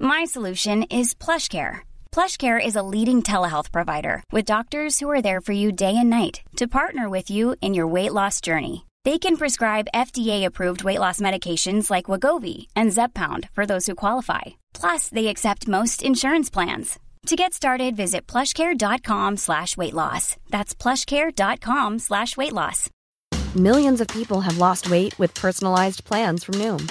[0.00, 1.80] My solution is PlushCare.
[2.12, 6.10] PlushCare is a leading telehealth provider with doctors who are there for you day and
[6.10, 8.86] night to partner with you in your weight loss journey.
[9.04, 14.42] They can prescribe FDA-approved weight loss medications like Wagovi and Zepbound for those who qualify.
[14.74, 16.98] Plus, they accept most insurance plans.
[17.26, 20.36] To get started, visit plushcare.com slash weight loss.
[20.50, 22.90] That's plushcare.com slash weight loss.
[23.54, 26.90] Millions of people have lost weight with personalized plans from Noom.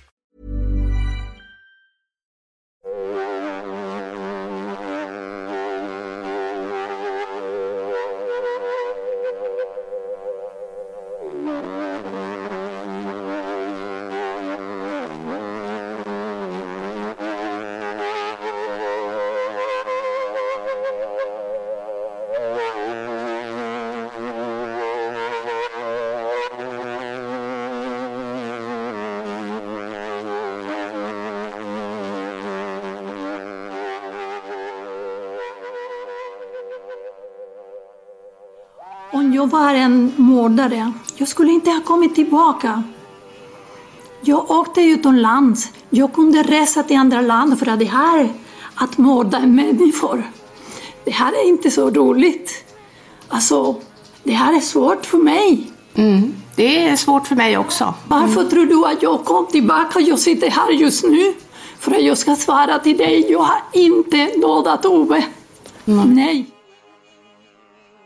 [39.33, 42.83] Jag var en mördare, jag skulle inte ha kommit tillbaka.
[44.21, 45.69] Jag åkte utomlands.
[45.89, 48.29] Jag kunde resa till andra land för att det här,
[48.75, 50.23] att mörda människor,
[51.03, 52.65] det här är inte så roligt.
[53.27, 53.75] Alltså,
[54.23, 55.71] det här är svårt för mig.
[55.95, 56.33] Mm.
[56.55, 57.93] Det är svårt för mig också.
[58.07, 59.99] Varför tror du att jag kom tillbaka?
[59.99, 61.33] Jag sitter här just nu
[61.79, 63.31] för att jag ska svara till dig.
[63.31, 65.23] Jag har inte dödat Ove.
[65.85, 66.50] Nej.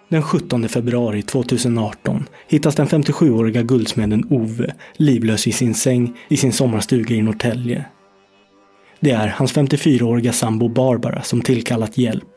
[0.09, 6.53] Den 17 februari 2018 hittas den 57-åriga guldsmeden Ove livlös i sin säng i sin
[6.53, 7.85] sommarstuga i Norrtälje.
[8.99, 12.27] Det är hans 54-åriga sambo Barbara som tillkallat hjälp.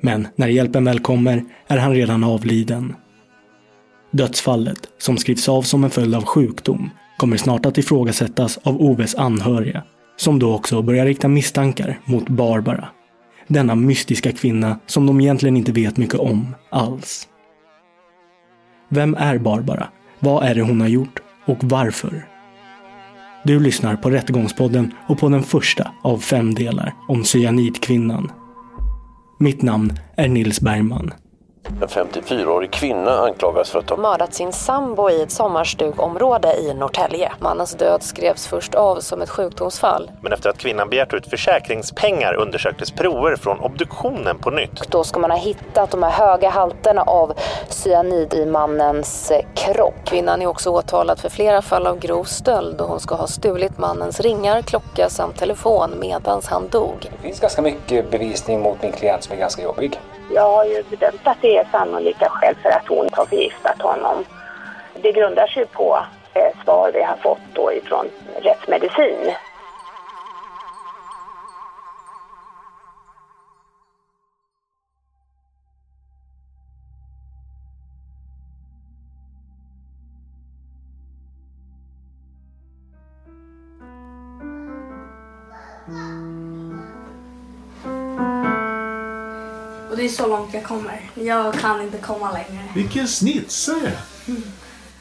[0.00, 2.94] Men när hjälpen väl kommer är han redan avliden.
[4.10, 9.14] Dödsfallet, som skrivs av som en följd av sjukdom, kommer snart att ifrågasättas av Oves
[9.14, 9.82] anhöriga,
[10.16, 12.88] som då också börjar rikta misstankar mot Barbara.
[13.48, 17.28] Denna mystiska kvinna som de egentligen inte vet mycket om alls.
[18.88, 19.88] Vem är Barbara?
[20.18, 21.20] Vad är det hon har gjort?
[21.46, 22.26] Och varför?
[23.44, 28.32] Du lyssnar på Rättegångspodden och på den första av fem delar om cyanidkvinnan.
[29.38, 31.12] Mitt namn är Nils Bergman.
[31.64, 37.32] En 54-årig kvinna anklagas för att ha mördat sin sambo i ett sommarstugområde i Norrtälje.
[37.38, 40.10] Mannens död skrevs först av som ett sjukdomsfall.
[40.20, 44.90] Men efter att kvinnan begärt ut försäkringspengar undersöktes prover från obduktionen på nytt.
[44.90, 47.32] Då ska man ha hittat de här höga halterna av
[47.68, 49.94] cyanid i mannens kropp.
[50.04, 53.78] Kvinnan är också åtalad för flera fall av grov stöld och hon ska ha stulit
[53.78, 56.96] mannens ringar, klocka samt telefon medan han dog.
[57.00, 59.98] Det finns ganska mycket bevisning mot min klient som är ganska jobbig.
[60.34, 64.24] Jag har ju bedömt att det är sannolika skäl för att hon har förgiftat honom.
[64.94, 65.98] Det grundar sig på
[66.34, 68.10] eh, svar vi har fått då ifrån
[68.42, 69.32] rättsmedicin.
[90.12, 91.00] Så långt jag kommer.
[91.14, 92.62] Jag kan inte komma längre.
[92.74, 93.92] Vilken snitsare!
[94.28, 94.42] Mm.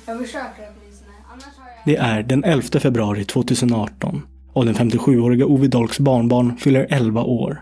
[0.05, 1.11] Jag försöker åtminstone.
[1.29, 1.39] Jag...
[1.85, 4.21] Det är den 11 februari 2018
[4.53, 7.61] och den 57-åriga Ove Dolks barnbarn fyller 11 år.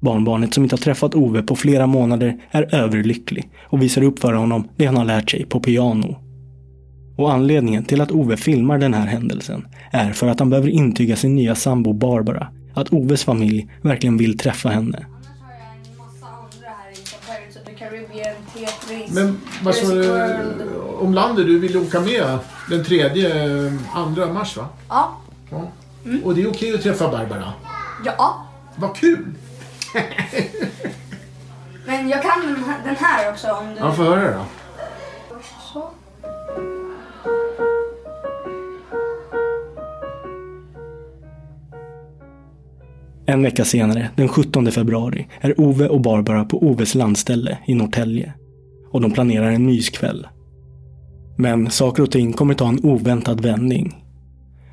[0.00, 4.32] Barnbarnet som inte har träffat Ove på flera månader är överlycklig och visar upp för
[4.32, 6.16] honom det han har lärt sig på piano.
[7.16, 11.16] Och anledningen till att Ove filmar den här händelsen är för att han behöver intyga
[11.16, 15.06] sin nya sambo Barbara att Oves familj verkligen vill träffa henne.
[15.06, 16.94] Annars har jag en massa andra här i
[17.26, 20.10] Pirates of the Caribbean, Petrus, Men vad sa du
[20.98, 21.46] om landet?
[21.46, 22.38] Du ville åka med
[22.68, 24.68] den tredje, eh, andra mars va?
[24.88, 25.16] Ja.
[25.50, 25.70] Ja.
[26.24, 27.52] Och det är okej att träffa Barbara?
[28.04, 28.46] Ja.
[28.76, 29.24] Vad kul!
[31.86, 33.80] Men jag kan den här, också om du...
[33.80, 34.44] Ja, få höra då.
[35.72, 35.90] Så.
[43.26, 48.32] En vecka senare, den 17 februari, är Ove och Barbara på Oves landställe i Norrtälje.
[48.92, 50.26] Och de planerar en myskväll.
[51.36, 54.04] Men saker och ting kommer ta en oväntad vändning.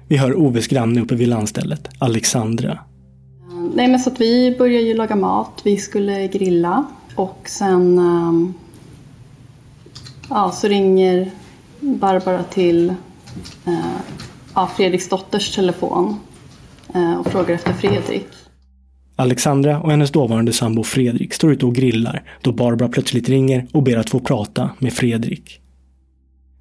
[0.08, 2.80] Vi hör Oves granne uppe vid landstället, Alexandra.
[3.76, 6.86] Nej men så att vi började ju laga mat, vi skulle grilla
[7.16, 8.54] och sen ehm,
[10.30, 11.32] ja, så ringer
[11.80, 12.90] Barbara till
[13.66, 14.00] eh,
[14.56, 16.16] ja, Fredriks dotters telefon
[16.94, 18.28] eh, och frågar efter Fredrik.
[19.20, 23.84] Alexandra och hennes dåvarande sambo Fredrik står ute och grillar då Barbara plötsligt ringer och
[23.84, 25.62] ber att få prata med Fredrik.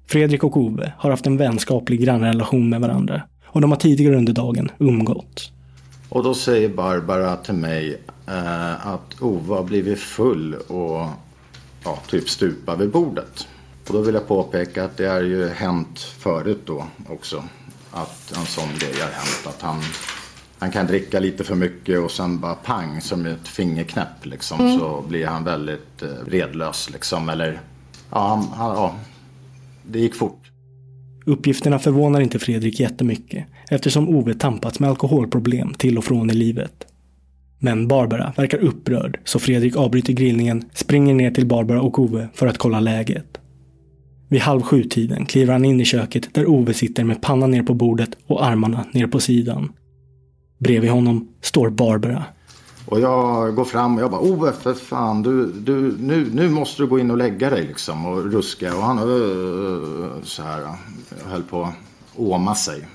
[0.07, 4.33] Fredrik och Ove har haft en vänskaplig grannrelation med varandra och de har tidigare under
[4.33, 5.51] dagen umgått.
[6.09, 11.07] Och då säger Barbara till mig eh, att Ove har blivit full och
[11.83, 13.47] ja, typ stupa vid bordet.
[13.87, 17.43] Och då vill jag påpeka att det har ju hänt förut då också.
[17.91, 19.47] Att en sån grej har hänt.
[19.47, 19.81] Att han,
[20.59, 24.59] han kan dricka lite för mycket och sen bara pang som ett fingerknäpp liksom.
[24.59, 24.79] Mm.
[24.79, 27.29] Så blir han väldigt eh, redlös liksom.
[27.29, 27.59] Eller
[28.11, 28.95] ja, han, han, ja,
[29.87, 30.51] det gick fort.
[31.25, 36.85] Uppgifterna förvånar inte Fredrik jättemycket eftersom Ove tampats med alkoholproblem till och från i livet.
[37.59, 42.47] Men Barbara verkar upprörd så Fredrik avbryter grillningen, springer ner till Barbara och Ove för
[42.47, 43.37] att kolla läget.
[44.27, 47.73] Vid halv sju-tiden kliver han in i köket där Ove sitter med pannan ner på
[47.73, 49.71] bordet och armarna ner på sidan.
[50.59, 52.23] Bredvid honom står Barbara.
[52.85, 56.81] Och jag går fram och jag bara oh för fan du, du, nu, nu måste
[56.81, 58.75] du gå in och lägga dig liksom och ruska.
[58.75, 60.75] Och han uh, så här
[61.25, 61.73] höll på att
[62.15, 62.87] åma sig.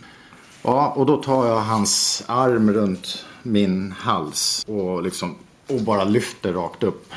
[0.62, 5.34] Ja och då tar jag hans arm runt min hals och liksom
[5.69, 7.12] och bara lyfter rakt upp.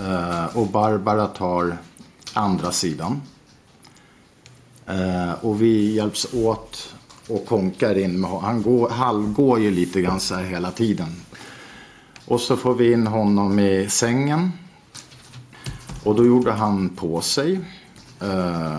[0.00, 1.76] Uh, och Barbara tar
[2.32, 3.22] andra sidan.
[4.90, 6.94] Uh, och vi hjälps åt
[7.28, 11.08] och konkar in med Han går, halvgår ju lite grann så här hela tiden.
[12.24, 14.52] Och så får vi in honom i sängen.
[16.04, 17.60] Och då gjorde han på sig.
[18.20, 18.78] Eh,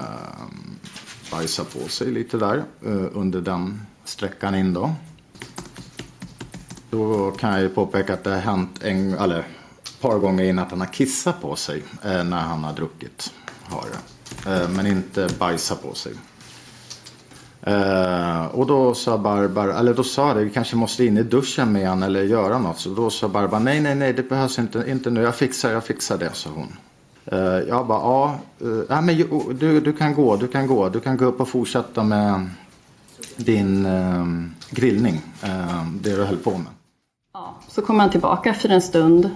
[1.31, 4.95] bajsade på sig lite där eh, under den sträckan in då.
[6.89, 10.65] Då kan jag ju påpeka att det har hänt en, eller ett par gånger innan
[10.65, 13.33] att han har kissat på sig eh, när han har druckit.
[13.63, 13.87] Har.
[14.47, 16.13] Eh, men inte bajsat på sig.
[17.67, 21.71] Eh, och då sa Barbara, eller då sa det, vi kanske måste in i duschen
[21.71, 22.79] med han eller göra något.
[22.79, 25.83] Så då sa Barbara, nej, nej, nej, det behövs inte, inte nu, jag fixar, jag
[25.83, 26.67] fixar det, sa hon.
[27.25, 28.39] Eh, jag bara, ja,
[28.89, 29.17] ja men
[29.59, 32.49] du, du kan gå, du kan gå, du kan gå upp och fortsätta med
[33.37, 34.25] din eh,
[34.69, 36.67] grillning, eh, det du höll på med.
[37.67, 39.29] Så kommer han tillbaka efter en stund.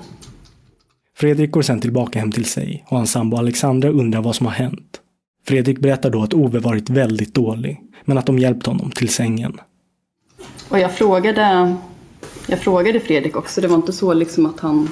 [1.17, 4.53] Fredrik går sedan tillbaka hem till sig och hans sambo Alexandra undrar vad som har
[4.53, 5.01] hänt.
[5.47, 9.57] Fredrik berättar då att Ove varit väldigt dålig, men att de hjälpt honom till sängen.
[10.69, 11.75] Och jag frågade,
[12.47, 14.89] jag frågade Fredrik också, det var inte så liksom att han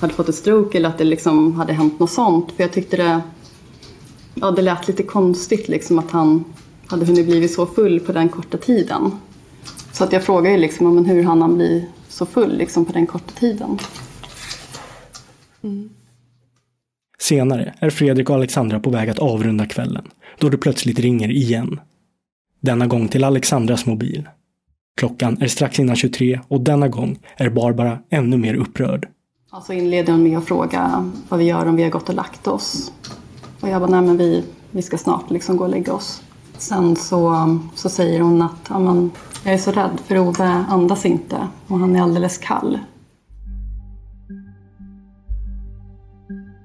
[0.00, 2.52] hade fått ett stroke eller att det liksom hade hänt något sånt.
[2.52, 3.20] För jag tyckte det,
[4.34, 6.44] ja, det lät lite konstigt liksom att han
[6.86, 9.10] hade hunnit blivit så full på den korta tiden.
[9.92, 12.92] Så att jag frågade ju liksom, men hur hann han bli så full liksom på
[12.92, 13.78] den korta tiden.
[17.18, 20.08] Senare är Fredrik och Alexandra på väg att avrunda kvällen,
[20.38, 21.80] då det plötsligt ringer igen.
[22.64, 24.28] Denna gång till Alexandras mobil.
[24.96, 29.08] Klockan är strax innan 23 och denna gång är Barbara ännu mer upprörd.
[29.52, 32.14] Ja, så inleder hon med att fråga vad vi gör om vi har gått och
[32.14, 32.92] lagt oss.
[33.60, 36.22] Och jag bara, nej men vi, vi ska snart liksom gå och lägga oss.
[36.58, 39.10] Sen så, så säger hon att ja, men,
[39.44, 42.78] jag är så rädd för Ove andas inte och han är alldeles kall.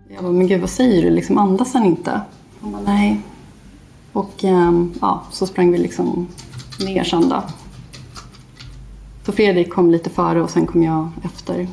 [0.10, 1.10] Jag bara, men gud vad säger du?
[1.10, 2.22] Liksom, andas han inte?
[2.60, 3.22] Hon bara, nej.
[4.14, 6.28] Och ehm, ja, så sprang vi liksom
[6.80, 7.44] ner sen då.
[9.26, 11.68] Så Fredrik kom lite före och sen kom jag efter.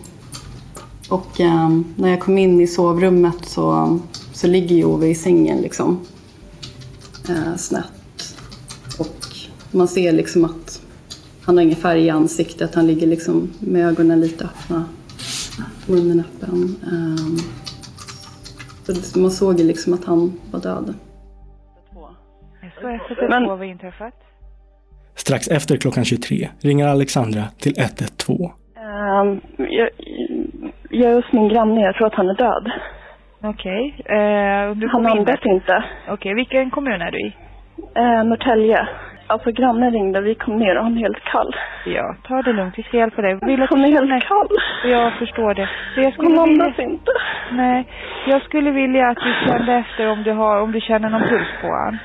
[1.08, 3.98] Och ehm, när jag kom in i sovrummet så,
[4.32, 6.00] så ligger ju Ove i sängen liksom.
[7.28, 8.36] Eh, snett.
[8.98, 9.26] Och
[9.70, 10.82] man ser liksom att
[11.42, 12.74] han har ingen färg i ansiktet.
[12.74, 14.84] Han ligger liksom med ögonen lite öppna.
[15.86, 16.76] Munnen öppen.
[16.92, 17.38] Ehm.
[19.02, 20.94] Så man såg ju liksom att han var död.
[22.80, 24.14] SOS 112, vad inträffat?
[25.14, 28.50] Strax efter klockan 23 ringer Alexandra till 112.
[28.76, 29.88] Ehm, jag,
[30.90, 32.70] jag är hos min granne, jag tror att han är död.
[33.42, 33.82] Okej.
[34.04, 35.84] Eh, du Han kom in andas inte.
[36.08, 37.32] Okej, vilken kommun är du i?
[37.96, 38.88] Eh, Norrtälje.
[39.28, 41.54] Alltså grannen ringde, vi kom ner och han är helt kall.
[41.86, 42.74] Ja, ta det lugnt.
[42.78, 43.38] Vi ska hjälpa dig.
[43.42, 44.48] Vill Han är helt kall.
[44.84, 45.68] Jag förstår det.
[45.94, 46.64] Så jag skulle Han vilja...
[46.64, 47.10] andas inte.
[47.52, 47.84] Nej,
[48.26, 51.48] jag skulle vilja att du kände efter om du, har, om du känner någon puls
[51.60, 51.98] på han.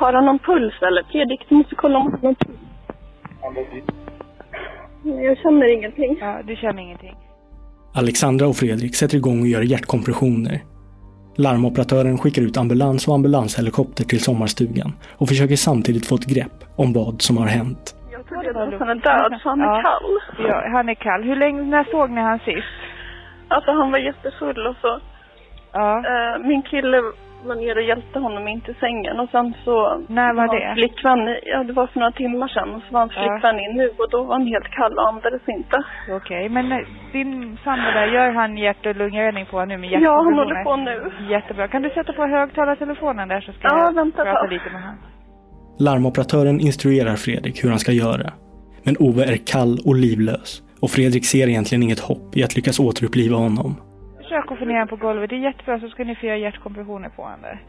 [0.00, 1.02] Har han någon puls eller?
[1.12, 3.84] Fredrik, du måste kolla om han har någon puls.
[5.02, 6.16] Nej, Jag känner ingenting.
[6.20, 7.16] Ja, du känner ingenting.
[7.94, 10.60] Alexandra och Fredrik sätter igång och gör hjärtkompressioner.
[11.36, 16.92] Larmoperatören skickar ut ambulans och ambulanshelikopter till sommarstugan och försöker samtidigt få ett grepp om
[16.92, 17.94] vad som har hänt.
[18.12, 19.82] Jag tror redan att han är död, så han är Ja.
[19.82, 20.18] kall.
[20.48, 21.22] Ja, han är kall.
[21.22, 22.76] Hur länge, när såg ni han sist?
[23.48, 25.00] Alltså han var jättefull och så.
[25.72, 25.98] Ja.
[25.98, 26.96] Eh, min kille
[27.50, 29.74] var nere och hjälpte honom in till sängen och sen så...
[30.18, 30.74] När var hans det?
[30.78, 31.20] Flickvän,
[31.52, 32.74] ja det var för några timmar sedan.
[32.74, 33.20] Och så var hans Ja.
[33.22, 35.76] flickvän in nu och då var han helt kall och andades inte.
[36.18, 36.78] Okej, men eh,
[37.12, 40.76] din sambo där, gör han hjärt och lungräddning på nu med Ja, han håller på
[40.76, 40.96] nu.
[41.34, 41.68] Jättebra.
[41.68, 44.50] Kan du sätta på högtalartelefonen där så ska Ja, jag vänta prata då.
[44.54, 44.98] lite med honom.
[45.78, 48.32] Larmoperatören instruerar Fredrik hur han ska göra.
[48.84, 52.80] Men Ove är kall och livlös och Fredrik ser egentligen inget hopp i att lyckas
[52.80, 53.74] återuppliva honom.
[54.28, 55.30] Försök att få ner honom på golvet.
[55.30, 57.62] Det är jättebra så ska ni få göra hjärtkompressioner på honom där.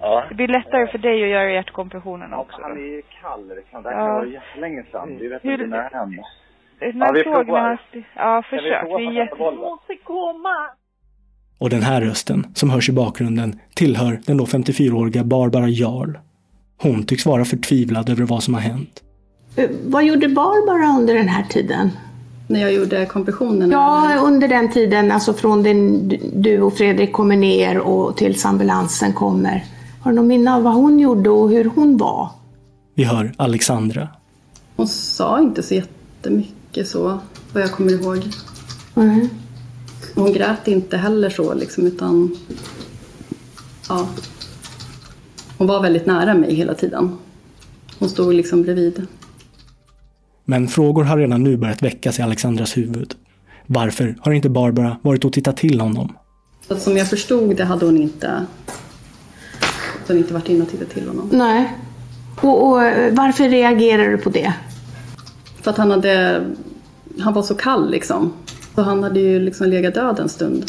[0.00, 0.24] Ja.
[0.28, 2.58] Det blir lättare för dig att göra hjärtkompressionerna också.
[2.62, 3.48] Han är ju kall.
[3.48, 3.80] Det Ja.
[3.82, 3.82] kan
[4.14, 5.16] vara jättelänge sedan.
[5.20, 6.86] Vi vet Hur- inte när det.
[6.86, 7.78] Eh, När vi såg ni provar.
[8.16, 8.84] Ja, vi försök.
[8.84, 9.36] Det är jätte...
[9.56, 10.56] måste komma!
[11.58, 16.10] Och den här rösten, som hörs i bakgrunden, tillhör den då 54-åriga Barbara Jarl.
[16.82, 19.02] Hon tycks vara förtvivlad över vad som har hänt.
[19.58, 21.90] Eh, Vad gjorde Barbara under den här tiden?
[22.52, 23.72] När jag gjorde kompressionerna?
[23.72, 29.12] Ja, under den tiden, alltså från den du och Fredrik kommer ner och tills ambulansen
[29.12, 29.64] kommer.
[30.00, 32.30] Har du någon minne av vad hon gjorde och hur hon var?
[32.94, 34.08] Vi hör Alexandra.
[34.76, 37.18] Hon sa inte så jättemycket så,
[37.52, 38.22] vad jag kommer ihåg.
[38.96, 39.28] Mm.
[40.14, 42.36] Hon grät inte heller så liksom, utan...
[43.88, 44.08] Ja.
[45.58, 47.18] Hon var väldigt nära mig hela tiden.
[47.98, 49.06] Hon stod liksom bredvid.
[50.44, 53.14] Men frågor har redan nu börjat väckas i Alexandras huvud.
[53.66, 56.16] Varför har inte Barbara varit och tittat till honom?
[56.68, 58.46] Så som jag förstod det hade hon inte...
[60.06, 61.28] Hon inte varit inne och tittat till honom.
[61.32, 61.72] Nej.
[62.40, 62.76] Och, och
[63.12, 64.52] varför reagerar du på det?
[65.62, 66.44] För att han hade...
[67.20, 68.32] Han var så kall liksom.
[68.74, 70.64] Så han hade ju liksom legat död en stund.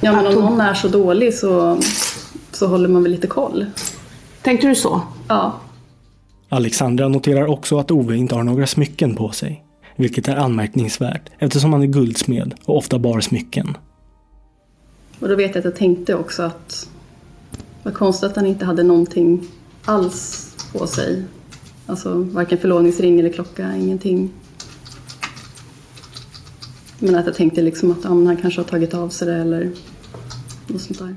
[0.00, 1.78] Ja men om någon är så dålig så,
[2.52, 3.66] så håller man väl lite koll.
[4.42, 5.00] Tänkte du så?
[5.28, 5.60] Ja.
[6.52, 9.64] Alexandra noterar också att Ove inte har några smycken på sig.
[9.96, 13.76] Vilket är anmärkningsvärt eftersom han är guldsmed och ofta bar smycken.
[15.20, 16.88] Och då vet jag att jag tänkte också att
[17.82, 19.42] vad konstigt att han inte hade någonting
[19.84, 21.24] alls på sig.
[21.86, 24.30] Alltså varken förlovningsring eller klocka, ingenting.
[26.98, 29.70] Men att jag tänkte liksom att ja, han kanske har tagit av sig det eller
[30.66, 31.16] något sånt där.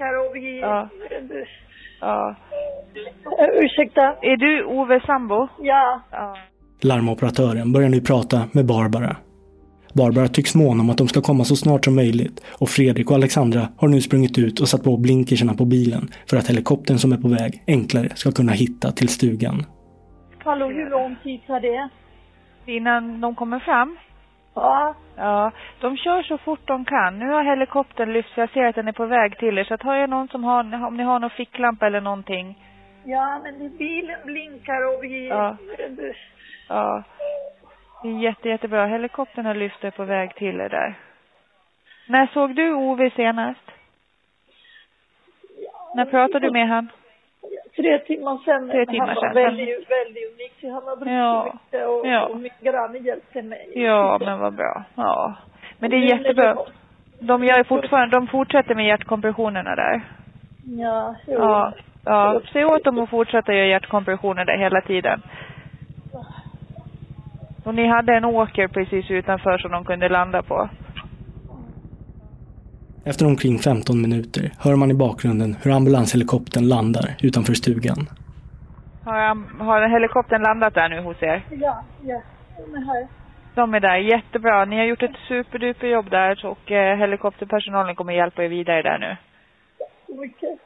[0.00, 0.60] Blinkar och vi...
[0.60, 0.88] Ja.
[2.00, 2.36] Ja.
[3.38, 4.02] Eh, ursäkta?
[4.02, 5.48] Är du Ove sambo?
[5.58, 6.02] Ja.
[6.10, 6.36] Ja.
[6.80, 9.16] Larmoperatören börjar nu prata med Barbara.
[9.94, 13.16] Barbara tycks måna om att de ska komma så snart som möjligt och Fredrik och
[13.16, 17.12] Alexandra har nu sprungit ut och satt på blinkerserna på bilen för att helikoptern som
[17.12, 19.64] är på väg enklare ska kunna hitta till stugan.
[20.44, 21.88] Hallå, hur lång tid tar det?
[22.66, 23.96] Innan de kommer fram?
[24.54, 24.94] Ja.
[25.16, 27.18] Ja, de kör så fort de kan.
[27.18, 29.64] Nu har helikoptern lyft så jag ser att den är på väg till er.
[29.64, 32.58] Så att har jag någon som har, om ni har någon ficklampa eller någonting.
[33.04, 35.28] Ja, men bilen blinkar och vi...
[35.28, 35.56] Ja.
[36.68, 37.02] Ja.
[38.02, 38.86] Det är jätte, jättebra.
[38.86, 40.94] Helikoptern har lyft är på väg till er där.
[42.06, 43.70] När såg du Ove senast?
[45.94, 46.88] När pratade du med han?
[47.76, 48.70] Tre timmar sedan.
[48.70, 49.34] Tre timmar han var sedan.
[49.34, 50.72] väldigt, väldigt unik.
[50.72, 51.44] Han har druckit Ja.
[51.44, 52.26] mycket och, Ja.
[52.26, 53.70] och min granne hjälpte mig.
[53.74, 54.82] Ja, men vad bra.
[54.94, 55.34] Ja.
[55.78, 56.56] Men det är jättebra.
[57.20, 60.00] De gör fortfarande, de fortsätter med hjärtkompressionerna där.
[60.66, 61.34] Ja, jo.
[61.38, 61.72] Ja.
[62.04, 65.22] Ja, se åt dem att fortsätta göra hjärtkompressioner där hela tiden.
[67.64, 70.68] Och ni hade en åker precis utanför som de kunde landa på.
[73.04, 78.08] Efter omkring 15 minuter hör man i bakgrunden hur ambulanshelikoptern landar utanför stugan.
[79.04, 81.46] Har, har helikoptern landat där nu hos er?
[81.50, 82.22] Ja, ja.
[82.56, 83.08] De är här.
[83.54, 84.64] De är där, jättebra.
[84.64, 88.98] Ni har gjort ett superduper jobb där och eh, helikopterpersonalen kommer hjälpa er vidare där
[88.98, 89.16] nu.
[90.20, 90.58] Mycket.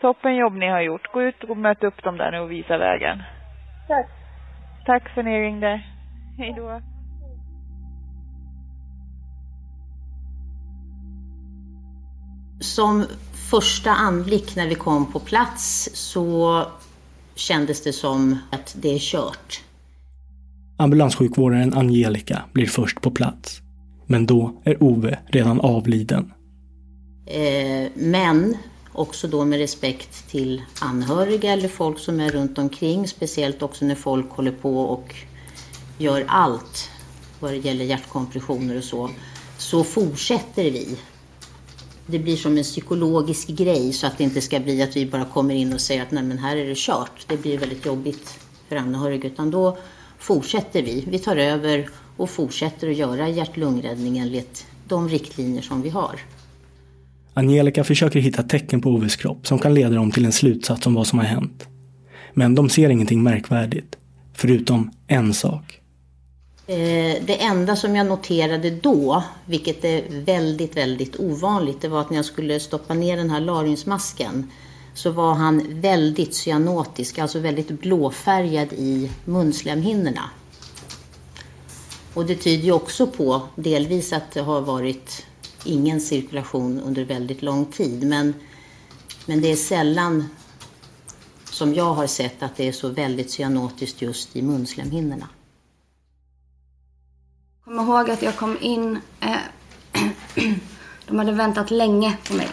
[0.00, 1.12] Toppen jobb ni har gjort.
[1.12, 3.22] Gå ut och möt upp dem där nu och visa vägen.
[3.88, 4.06] Tack.
[4.86, 5.82] Tack för att ni ringde.
[6.38, 6.80] Hej då.
[12.60, 13.04] Som
[13.50, 16.64] första anblick när vi kom på plats så
[17.34, 19.60] kändes det som att det är kört.
[20.78, 23.60] Ambulanssjukvårdaren Angelica blir först på plats.
[24.06, 26.32] Men då är Ove redan avliden.
[27.26, 28.56] Eh, men
[28.92, 33.08] också då med respekt till anhöriga eller folk som är runt omkring.
[33.08, 35.14] Speciellt också när folk håller på och
[35.98, 36.90] gör allt
[37.40, 39.10] vad det gäller hjärtkompressioner och så.
[39.58, 40.98] Så fortsätter vi.
[42.10, 45.24] Det blir som en psykologisk grej så att det inte ska bli att vi bara
[45.24, 47.26] kommer in och säger att nej men här är det kört.
[47.28, 48.38] Det blir väldigt jobbigt
[48.68, 49.26] för anhöriga.
[49.26, 49.78] Utan då
[50.18, 51.04] fortsätter vi.
[51.08, 56.20] Vi tar över och fortsätter att göra hjärt-lungräddning enligt de riktlinjer som vi har.
[57.34, 60.94] Angelica försöker hitta tecken på Oves kropp som kan leda dem till en slutsats om
[60.94, 61.68] vad som har hänt.
[62.34, 63.96] Men de ser ingenting märkvärdigt.
[64.34, 65.77] Förutom en sak.
[66.70, 72.10] Eh, det enda som jag noterade då, vilket är väldigt, väldigt ovanligt, det var att
[72.10, 74.50] när jag skulle stoppa ner den här laringsmasken
[74.94, 80.30] så var han väldigt cyanotisk, alltså väldigt blåfärgad i munslemhinnorna.
[82.14, 85.26] Och det tyder ju också på delvis att det har varit
[85.64, 88.06] ingen cirkulation under väldigt lång tid.
[88.06, 88.34] Men,
[89.26, 90.28] men det är sällan
[91.44, 95.28] som jag har sett att det är så väldigt cyanotiskt just i munslemhinnorna.
[97.68, 98.98] Kom ihåg att jag kom in.
[99.20, 99.28] Eh,
[101.08, 102.48] de hade väntat länge på mig.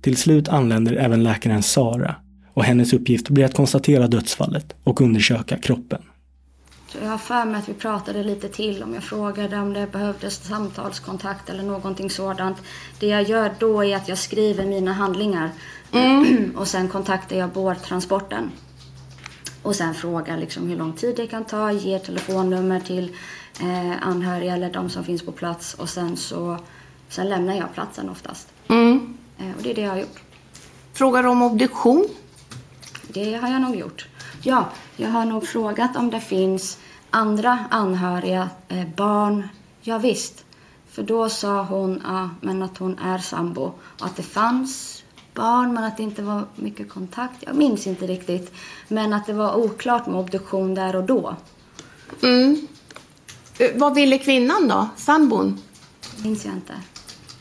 [0.00, 2.14] Till slut anländer även läkaren Sara
[2.54, 6.02] och hennes uppgift blir att konstatera dödsfallet och undersöka kroppen.
[6.88, 9.92] Så jag har för mig att vi pratade lite till om jag frågade om det
[9.92, 12.56] behövdes samtalskontakt eller någonting sådant.
[13.00, 15.50] Det jag gör då är att jag skriver mina handlingar
[16.56, 18.50] och sen kontaktar jag bårtransporten.
[19.62, 23.12] Och sen frågar liksom hur lång tid det kan ta, ger telefonnummer till
[23.60, 26.58] eh, anhöriga eller de som finns på plats och sen så
[27.08, 28.48] sen lämnar jag platsen oftast.
[28.68, 29.18] Mm.
[29.38, 30.22] Eh, och det är det jag har gjort.
[30.92, 32.08] Frågar om obduktion?
[33.08, 34.06] Det har jag nog gjort.
[34.42, 36.78] Ja, jag har nog frågat om det finns
[37.10, 39.48] andra anhöriga, eh, barn.
[39.80, 40.44] Ja, visst.
[40.90, 45.74] För då sa hon ja, men att hon är sambo och att det fanns barn
[45.74, 47.36] men att det inte var mycket kontakt.
[47.40, 48.52] Jag minns inte riktigt.
[48.88, 51.36] Men att det var oklart med obduktion där och då.
[52.22, 52.66] Mm.
[53.58, 54.88] Eh, Vad ville kvinnan då?
[54.96, 55.60] Sambon?
[56.24, 56.74] minns jag inte.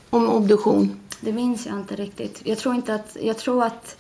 [0.10, 1.00] Om obduktion?
[1.22, 2.42] Det minns jag inte riktigt.
[2.44, 3.18] Jag tror inte att...
[3.22, 3.98] Jag tror att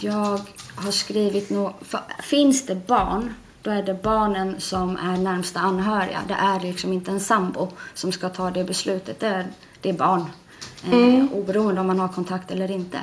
[0.00, 0.40] jag
[0.74, 1.74] har skrivit något...
[2.22, 6.20] Finns det barn, då är det barnen som är närmsta anhöriga.
[6.28, 9.20] Det är liksom inte en sambo som ska ta det beslutet.
[9.20, 9.46] Det är,
[9.80, 10.24] det är barn.
[10.84, 11.20] Mm.
[11.20, 13.00] Eh, oberoende om man har kontakt eller inte.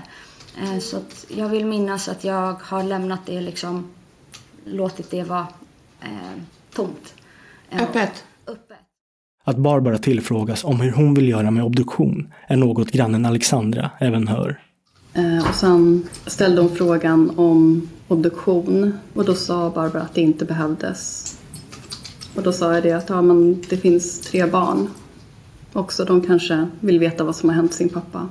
[0.62, 3.90] Eh, så jag vill minnas att jag har lämnat det liksom...
[4.66, 5.48] Låtit det vara
[6.02, 6.42] eh,
[6.74, 7.14] tomt.
[7.70, 8.24] Eh, Öppet?
[9.44, 14.28] Att Barbara tillfrågas om hur hon vill göra med obduktion är något grannen Alexandra även
[14.28, 14.60] hör.
[15.14, 20.46] Eh, och sen ställde hon frågan om obduktion och då sa Barbara att det inte
[20.46, 21.38] behövdes.
[22.36, 24.88] Och då sa jag det att ja, men det finns tre barn
[25.74, 26.06] också.
[26.06, 28.30] De kanske vill veta vad som har hänt sin pappa.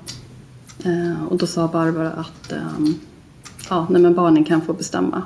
[0.84, 2.94] Eh, och då sa Barbara att ehm,
[3.70, 5.22] ja, nej, men barnen kan få bestämma.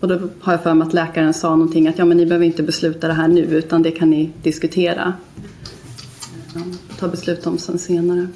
[0.00, 2.46] Och då har jag för mig att läkaren sa någonting att ja, men ni behöver
[2.46, 5.12] inte besluta det här nu utan det kan ni diskutera.
[6.98, 8.28] Ta beslut om sen senare.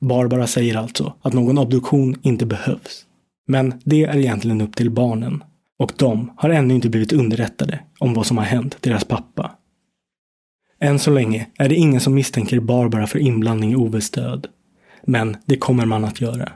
[0.00, 3.06] Barbara säger alltså att någon obduktion inte behövs.
[3.48, 5.44] Men det är egentligen upp till barnen.
[5.78, 9.50] Och de har ännu inte blivit underrättade om vad som har hänt deras pappa.
[10.80, 14.46] Än så länge är det ingen som misstänker Barbara för inblandning i Oves död.
[15.06, 16.52] Men det kommer man att göra.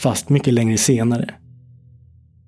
[0.00, 1.34] Fast mycket längre senare.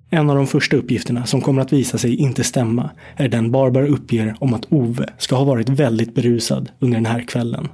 [0.09, 3.87] En av de första uppgifterna som kommer att visa sig inte stämma är den Barbara
[3.87, 7.69] uppger om att Ove ska ha varit väldigt berusad under den här kvällen.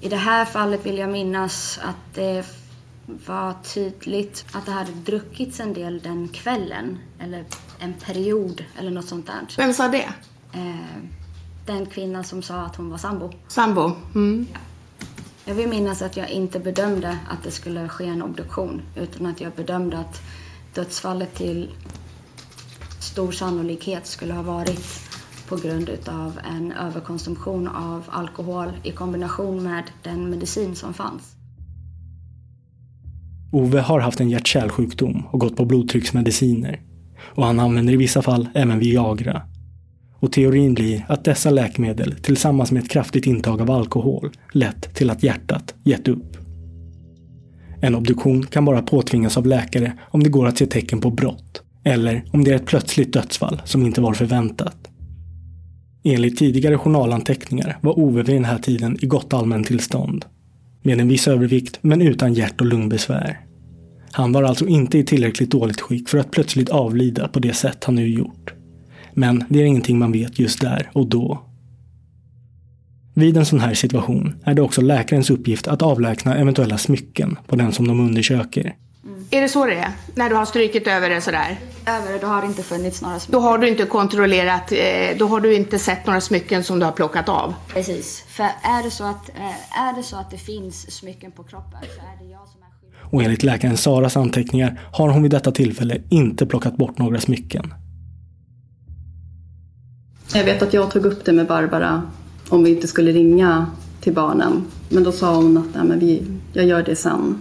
[0.00, 2.44] I det här fallet vill jag minnas att det
[3.26, 6.98] var tydligt att det hade druckits en del den kvällen.
[7.18, 7.44] Eller
[7.78, 9.56] en period eller något sånt där.
[9.56, 10.08] Vem sa det?
[10.52, 11.00] Eh,
[11.66, 13.30] den kvinnan som sa att hon var sambo.
[13.48, 13.92] Sambo?
[14.14, 14.46] Mm.
[15.44, 18.82] Jag vill minnas att jag inte bedömde att det skulle ske en obduktion.
[18.96, 20.22] Utan att jag bedömde att
[20.76, 21.68] dödsfallet till
[23.00, 25.00] stor sannolikhet skulle ha varit
[25.48, 31.36] på grund av en överkonsumtion av alkohol i kombination med den medicin som fanns.
[33.52, 36.80] Ove har haft en hjärt-kärlsjukdom och gått på blodtrycksmediciner.
[37.18, 39.42] Och han använder i vissa fall även Viagra.
[40.18, 45.10] Och teorin blir att dessa läkemedel tillsammans med ett kraftigt intag av alkohol lett till
[45.10, 46.45] att hjärtat gett upp.
[47.80, 51.62] En obduktion kan bara påtvingas av läkare om det går att se tecken på brott.
[51.84, 54.88] Eller om det är ett plötsligt dödsfall som inte var förväntat.
[56.04, 60.24] Enligt tidigare journalanteckningar var Ove vid den här tiden i gott allmäntillstånd.
[60.82, 63.40] Med en viss övervikt men utan hjärt och lungbesvär.
[64.12, 67.84] Han var alltså inte i tillräckligt dåligt skick för att plötsligt avlida på det sätt
[67.84, 68.54] han nu gjort.
[69.14, 71.42] Men det är ingenting man vet just där och då.
[73.18, 77.56] Vid en sån här situation är det också läkarens uppgift att avlägsna eventuella smycken på
[77.56, 78.74] den som de undersöker.
[79.30, 79.90] Är det så det är?
[80.14, 81.58] När du har strykit över det sådär?
[81.86, 83.40] Över det, då har det inte funnits några smycken.
[83.40, 86.84] Då har du inte kontrollerat, eh, då har du inte sett några smycken som du
[86.84, 87.54] har plockat av?
[87.68, 88.24] Precis.
[88.28, 91.80] För är det så att, eh, är det, så att det finns smycken på kroppen
[91.80, 92.98] så är det jag som är skyldig.
[93.00, 97.74] Och enligt läkaren Saras anteckningar har hon vid detta tillfälle inte plockat bort några smycken.
[100.34, 102.02] Jag vet att jag tog upp det med Barbara
[102.48, 103.66] om vi inte skulle ringa
[104.00, 104.64] till barnen.
[104.88, 107.38] Men då sa hon att Nej, men vi, jag gör det sen.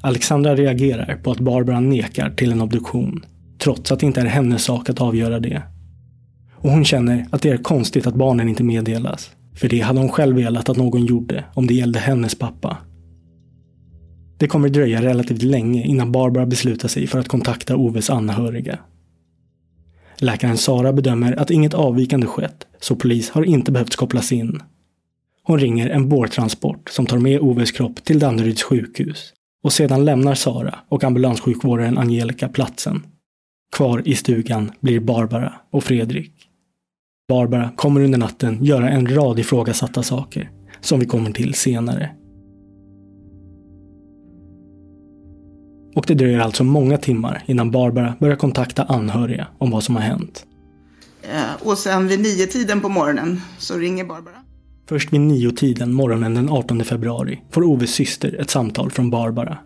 [0.00, 3.24] Alexandra reagerar på att Barbara nekar till en obduktion,
[3.58, 5.62] trots att det inte är hennes sak att avgöra det.
[6.54, 9.30] Och hon känner att det är konstigt att barnen inte meddelas.
[9.54, 12.76] För det hade hon själv velat att någon gjorde om det gällde hennes pappa.
[14.38, 18.78] Det kommer dröja relativt länge innan Barbara beslutar sig för att kontakta Oves anhöriga.
[20.18, 24.62] Läkaren Sara bedömer att inget avvikande skett, så polis har inte behövt kopplas in.
[25.42, 29.32] Hon ringer en bårtransport som tar med Oves kropp till Danderyds sjukhus.
[29.62, 33.06] Och sedan lämnar Sara och ambulanssjukvårdaren Angelica platsen.
[33.76, 36.32] Kvar i stugan blir Barbara och Fredrik.
[37.28, 42.10] Barbara kommer under natten göra en rad ifrågasatta saker, som vi kommer till senare.
[45.94, 50.02] Och det dröjer alltså många timmar innan Barbara börjar kontakta anhöriga om vad som har
[50.02, 50.46] hänt.
[51.30, 54.34] Eh, Och sen vid nio tiden på morgonen så ringer Barbara.
[54.88, 59.58] Först vid nio-tiden morgonen den 18 februari får Oves syster ett samtal från Barbara.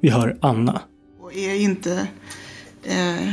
[0.00, 0.80] Vi hör Anna.
[1.20, 2.06] Och är inte
[2.84, 3.32] eh,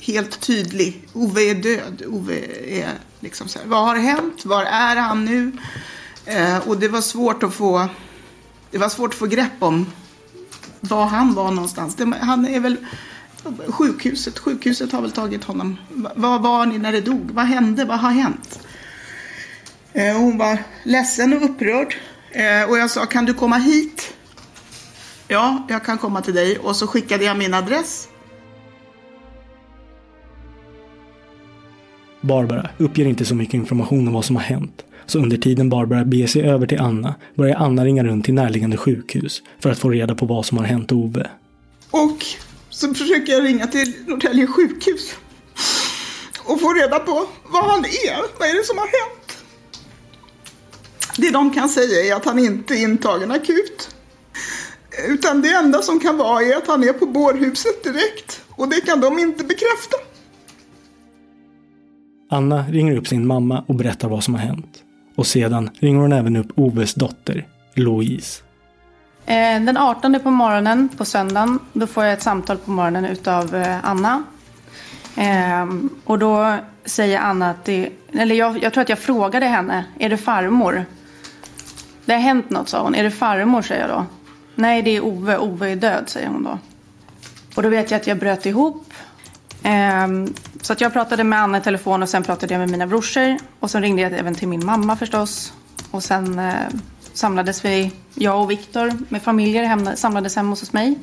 [0.00, 1.02] helt tydlig.
[1.12, 2.02] Ove är död.
[2.06, 2.34] Ove
[2.68, 2.88] är
[3.20, 3.66] liksom så här.
[3.66, 4.44] Vad har hänt?
[4.44, 5.52] Var är han nu?
[6.24, 7.88] Eh, och det var svårt att få
[8.70, 9.86] det var svårt att få grepp om
[10.80, 11.94] var han var någonstans.
[11.96, 12.76] Det, han är väl
[13.68, 14.38] sjukhuset.
[14.38, 15.76] Sjukhuset har väl tagit honom.
[15.90, 17.30] Va- Var var ni när det dog?
[17.30, 17.84] Vad hände?
[17.84, 18.60] Vad har hänt?
[19.92, 21.94] Eh, hon var ledsen och upprörd.
[22.32, 24.14] Eh, och jag sa, kan du komma hit?
[25.28, 26.58] Ja, jag kan komma till dig.
[26.58, 28.08] Och så skickade jag min adress.
[32.20, 34.84] Barbara uppger inte så mycket information om vad som har hänt.
[35.06, 38.76] Så under tiden Barbara beger sig över till Anna börjar Anna ringa runt till närliggande
[38.76, 41.26] sjukhus för att få reda på vad som har hänt Ove.
[41.90, 42.18] Och
[42.76, 45.14] så försöker jag ringa till Norrtälje sjukhus.
[46.44, 48.38] Och få reda på vad han är.
[48.38, 49.44] Vad är det som har hänt?
[51.16, 53.96] Det de kan säga är att han inte är intagen akut.
[55.08, 58.42] Utan det enda som kan vara är att han är på bårhuset direkt.
[58.50, 59.96] Och det kan de inte bekräfta.
[62.30, 64.82] Anna ringer upp sin mamma och berättar vad som har hänt.
[65.16, 68.45] Och sedan ringer hon även upp Oves dotter, Louise.
[69.26, 73.54] Eh, den 18 på morgonen på söndagen då får jag ett samtal på morgonen utav
[73.54, 74.22] eh, Anna.
[75.16, 79.84] Ehm, och då säger Anna att det, eller jag, jag tror att jag frågade henne,
[79.98, 80.84] är det farmor?
[82.04, 84.06] Det har hänt något sa hon, är det farmor säger jag då.
[84.54, 86.58] Nej det är Ove, Ove är död säger hon då.
[87.54, 88.92] Och då vet jag att jag bröt ihop.
[89.62, 92.86] Ehm, så att jag pratade med Anna i telefon och sen pratade jag med mina
[92.86, 93.36] brorsor.
[93.60, 95.52] Och sen ringde jag även till min mamma förstås.
[95.90, 96.54] Och sen eh,
[97.16, 100.98] samlades vi, jag och Viktor med familjer hem, samlades hemma hos mig.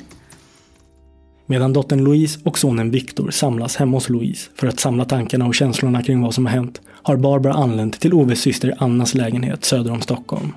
[1.46, 5.54] Medan dottern Louise och sonen Victor samlas hemma hos Louise för att samla tankarna och
[5.54, 9.92] känslorna kring vad som har hänt har Barbara anlänt till Oves syster Annas lägenhet söder
[9.92, 10.52] om Stockholm.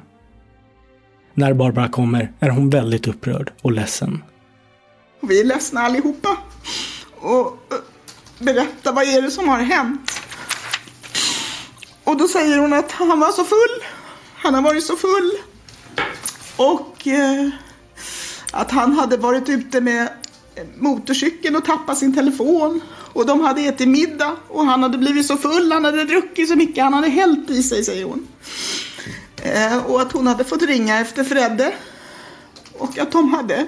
[1.34, 4.24] När Barbara kommer är hon väldigt upprörd och ledsen.
[5.22, 6.38] Vi är ledsna allihopa.
[7.16, 7.78] Och eh,
[8.40, 10.12] berätta vad är det som har hänt.
[12.04, 13.84] Och då säger hon att han var så full.
[14.38, 15.32] Han har varit så full.
[16.56, 17.50] Och eh,
[18.52, 20.10] att han hade varit ute med
[20.78, 22.82] motorcykeln och tappat sin telefon.
[23.14, 26.56] Och de hade ätit middag och han hade blivit så full, han hade druckit så
[26.56, 28.28] mycket, han hade hällt i sig, säger hon.
[29.44, 31.74] Eh, och att hon hade fått ringa efter Fredde.
[32.74, 33.68] Och att de hade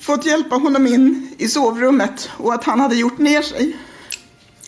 [0.00, 3.76] fått hjälpa honom in i sovrummet och att han hade gjort ner sig.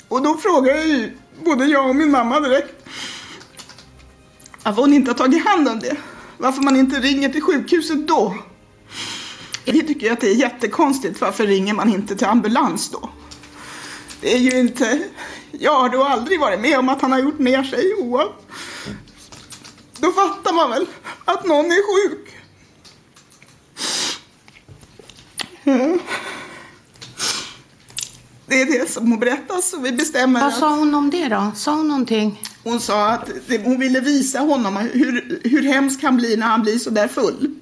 [0.09, 2.78] Och då frågade ju både jag och min mamma direkt
[4.68, 5.96] varför hon inte har tagit hand om det.
[6.38, 8.35] Varför man inte ringer till sjukhuset då.
[9.64, 11.20] Vi tycker att det är jättekonstigt.
[11.20, 13.11] Varför ringer man inte till ambulans då?
[14.20, 15.02] Det är ju inte...
[15.52, 17.94] Jag har då aldrig varit med om att han har gjort ner sig.
[17.94, 18.24] Oa.
[19.98, 20.87] Då fattar man väl
[21.24, 22.35] att någon är sjuk.
[28.46, 31.52] Det är det som berättas och vi bestämmer Vad att- sa hon om det då?
[31.57, 32.42] Sa hon någonting?
[32.62, 36.62] Hon sa att det, hon ville visa honom hur, hur hemskt han blir när han
[36.62, 37.55] blir så där full.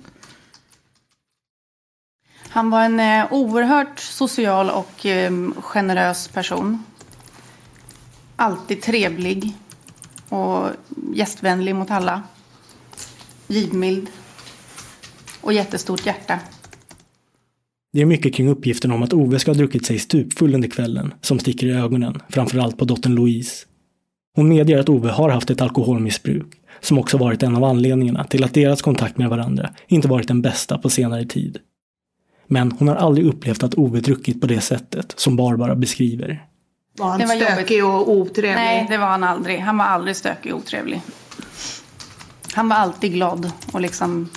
[2.49, 6.83] Han var en eh, oerhört social och eh, generös person.
[8.37, 9.53] Alltid trevlig
[10.29, 10.69] och
[11.15, 12.23] gästvänlig mot alla.
[13.47, 14.09] Givmild
[15.41, 16.41] och jättestort hjärta.
[17.93, 21.15] Det är mycket kring uppgiften om att Ove ska ha druckit sig stupfull under kvällen
[21.21, 23.67] som sticker i ögonen, framförallt på dottern Louise.
[24.37, 26.47] Hon medger att Ove har haft ett alkoholmissbruk,
[26.81, 30.43] som också varit en av anledningarna till att deras kontakt med varandra inte varit den
[30.43, 31.59] bästa på senare tid.
[32.47, 36.45] Men hon har aldrig upplevt att Ove druckit på det sättet som Barbara beskriver.
[36.99, 38.55] Var han Det var stökig och otrevlig?
[38.55, 39.59] Nej, det var han aldrig.
[39.59, 41.01] Han var aldrig stökig och otrevlig.
[42.55, 44.29] Han var alltid glad och liksom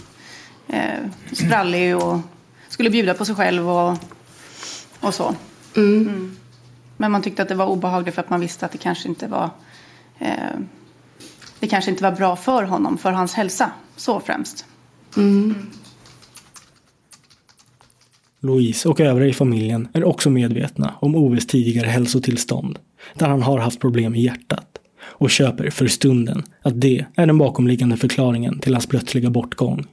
[0.67, 0.99] eh,
[1.31, 2.19] sprallig och
[2.69, 3.97] skulle bjuda på sig själv och,
[4.99, 5.35] och så.
[5.75, 6.37] Mm.
[6.97, 9.27] Men man tyckte att det var obehagligt för att man visste att det kanske inte
[9.27, 9.49] var
[10.19, 10.59] eh,
[11.59, 13.71] det kanske inte var bra för honom, för hans hälsa.
[13.95, 14.65] Så främst.
[18.41, 22.79] Louise och övriga i familjen är också medvetna om Oves tidigare hälsotillstånd,
[23.15, 27.37] där han har haft problem med hjärtat, och köper för stunden att det är den
[27.37, 29.87] bakomliggande förklaringen till hans plötsliga bortgång.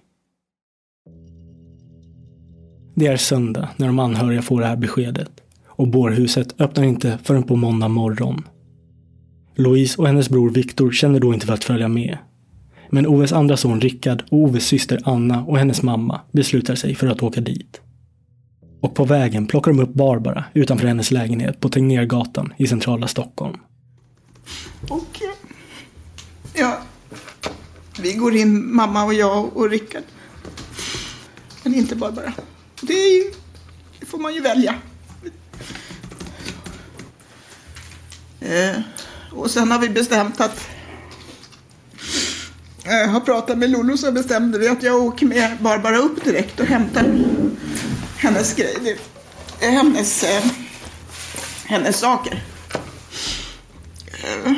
[2.94, 5.30] Det är söndag när de anhöriga får det här beskedet
[5.66, 8.44] och bårhuset öppnar inte förrän på måndag morgon.
[9.56, 12.18] Louise och hennes bror Viktor känner då inte för att följa med.
[12.90, 17.06] Men Oves andra son Rickard och Oves syster Anna och hennes mamma beslutar sig för
[17.06, 17.80] att åka dit.
[18.80, 23.56] Och på vägen plockar de upp Barbara utanför hennes lägenhet på Tegnérgatan i centrala Stockholm.
[24.88, 25.20] Och
[26.54, 26.78] ja,
[28.00, 30.02] vi går in, mamma och jag och Rickard.
[31.64, 32.32] Men inte Barbara.
[32.80, 33.30] Det, är ju,
[34.00, 34.74] det får man ju välja.
[38.40, 38.76] Eh,
[39.36, 40.68] och sen har vi bestämt att
[42.84, 46.24] eh, jag har pratat med Lollo så bestämde vi att jag åker med Barbara upp
[46.24, 47.04] direkt och hämtar
[48.16, 48.96] hennes grejer.
[49.60, 50.44] Hennes, eh,
[51.64, 52.42] hennes saker.
[54.24, 54.52] Eh,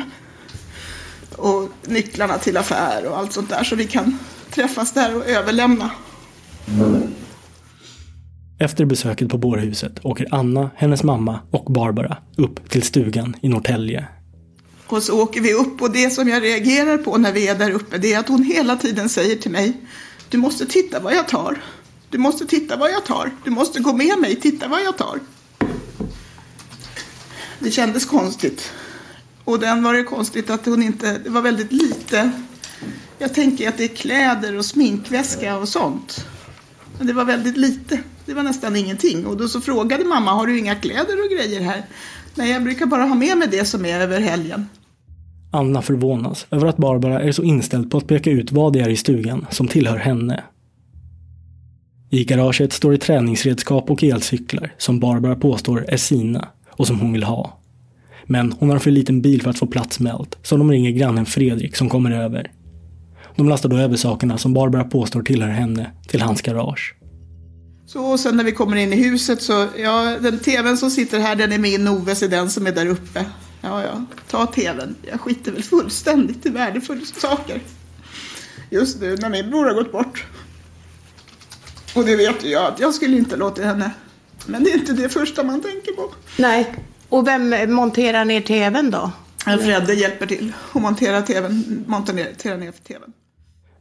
[1.35, 4.19] och nycklarna till affär och allt sånt där så vi kan
[4.51, 5.91] träffas där och överlämna.
[8.59, 14.07] Efter besöket på bårhuset åker Anna, hennes mamma och Barbara upp till stugan i Norrtälje.
[14.89, 17.71] Och så åker vi upp och det som jag reagerar på när vi är där
[17.71, 19.73] uppe det är att hon hela tiden säger till mig
[20.29, 21.61] Du måste titta vad jag tar.
[22.09, 23.31] Du måste titta vad jag tar.
[23.43, 25.19] Du måste gå med mig, titta vad jag tar.
[27.59, 28.71] Det kändes konstigt.
[29.43, 32.31] Och den var det konstigt att hon inte, det var väldigt lite.
[33.17, 36.25] Jag tänker att det är kläder och sminkväska och sånt.
[36.97, 37.99] Men det var väldigt lite.
[38.25, 39.25] Det var nästan ingenting.
[39.25, 41.85] Och då så frågade mamma, har du inga kläder och grejer här?
[42.35, 44.65] Nej, jag brukar bara ha med mig det som är över helgen.
[45.51, 48.89] Anna förvånas över att Barbara är så inställd på att peka ut vad det är
[48.89, 50.43] i stugan som tillhör henne.
[52.09, 57.13] I garaget står det träningsredskap och elcyklar som Barbara påstår är sina och som hon
[57.13, 57.59] vill ha.
[58.25, 60.91] Men hon har för liten bil för att få plats med allt, så de ringer
[60.91, 62.51] grannen Fredrik som kommer över.
[63.35, 66.95] De lastar då över sakerna som Barbara påstår tillhör henne till hans garage.
[67.85, 71.19] Så och sen när vi kommer in i huset så, ja, den tvn som sitter
[71.19, 73.25] här den är min, Oves är den som är där uppe.
[73.61, 74.95] Ja, ja, ta tvn.
[75.01, 77.61] Jag skiter väl fullständigt i värdefulla saker.
[78.69, 80.25] Just nu när min bror har gått bort.
[81.95, 83.91] Och det vet jag att jag skulle inte låta henne.
[84.45, 86.11] Men det är inte det första man tänker på.
[86.37, 86.75] Nej.
[87.09, 89.11] Och vem monterar ner tvn då?
[89.43, 93.13] Fredde hjälper till och monterar tvn, monterar ner tvn.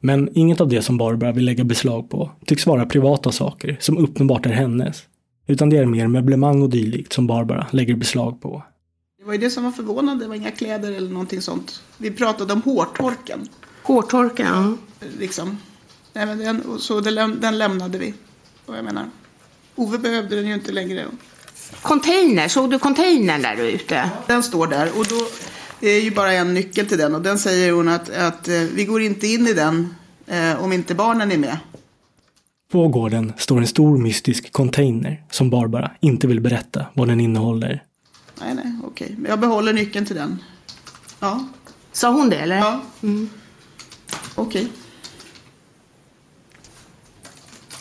[0.01, 3.99] Men inget av det som Barbara vill lägga beslag på tycks vara privata saker som
[3.99, 5.03] uppenbart är hennes.
[5.47, 8.63] Utan det är mer möblemang och dylikt som Barbara lägger beslag på.
[9.29, 11.83] Var ju det som var förvånande, det var inga kläder eller någonting sånt.
[11.97, 13.49] Vi pratade om hårtorken.
[13.83, 14.75] Hårtorken, ja.
[15.19, 15.59] Liksom.
[16.13, 18.15] Nej, men den, och så den, läm- den lämnade vi.
[18.67, 19.05] Vad jag menar.
[19.75, 21.05] Ove behövde den ju inte längre.
[21.83, 24.11] Container, såg du containern där ute?
[24.27, 25.17] Den står där och då
[25.81, 28.55] det är ju bara en nyckel till den och den säger hon att, att eh,
[28.75, 29.95] vi går inte in i den
[30.27, 31.57] eh, om inte barnen är med.
[32.73, 37.83] På gården står en stor mystisk container som Barbara inte vill berätta vad den innehåller.
[38.41, 39.15] Nej, nej, okej.
[39.19, 40.43] Men jag behåller nyckeln till den.
[41.21, 41.45] Ja.
[41.93, 42.57] Sa hon det eller?
[42.57, 42.81] Ja.
[43.03, 43.29] Mm.
[44.35, 44.69] Okej.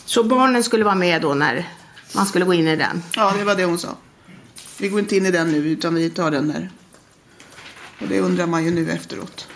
[0.04, 1.68] Så barnen skulle vara med då när
[2.14, 3.02] man skulle gå in i den?
[3.16, 3.96] Ja, det var det hon sa.
[4.78, 6.70] Vi går inte in i den nu utan vi tar den där.
[8.00, 9.48] Och det undrar man ju nu efteråt.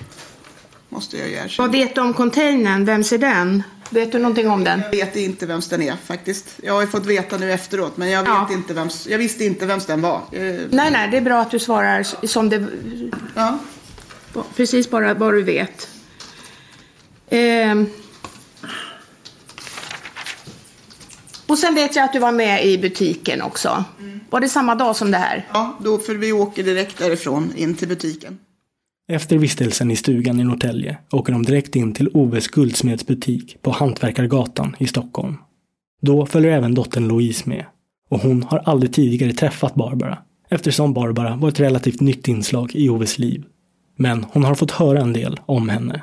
[0.88, 1.68] Måste jag ju erkänna.
[1.68, 2.84] Vad vet du om containern?
[2.84, 3.62] Vems är den?
[3.92, 4.82] Vet du någonting om den?
[4.82, 6.46] Jag vet inte vems den är faktiskt.
[6.62, 8.48] Jag har ju fått veta nu efteråt men jag, vet Ja.
[8.52, 10.16] inte vems, jag visste inte vems den var.
[10.32, 12.66] Eh, Nej, nej, det är bra att du svarar som det...
[13.34, 13.58] Ja.
[14.56, 15.88] Precis bara vad du vet.
[17.30, 17.86] Ehm.
[21.46, 23.84] Och sen vet jag att du var med i butiken också.
[24.30, 25.48] Var det samma dag som det här?
[25.52, 28.38] Ja, då för vi åker direkt därifrån in till butiken.
[29.12, 34.76] Efter vistelsen i stugan i Norrtälje åker de direkt in till Oves guldsmedsbutik på Hantverkargatan
[34.78, 35.36] i Stockholm.
[36.02, 37.64] Då följer även dottern Louise med.
[38.10, 42.88] Och hon har aldrig tidigare träffat Barbara eftersom Barbara var ett relativt nytt inslag i
[42.88, 43.44] Oves liv.
[43.96, 46.02] Men hon har fått höra en del om henne.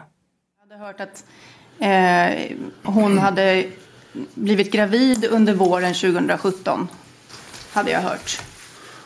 [0.59, 1.25] Jag hade hört att
[1.79, 3.65] eh, hon hade
[4.33, 6.87] blivit gravid under våren 2017.
[7.73, 8.41] Hade jag hört.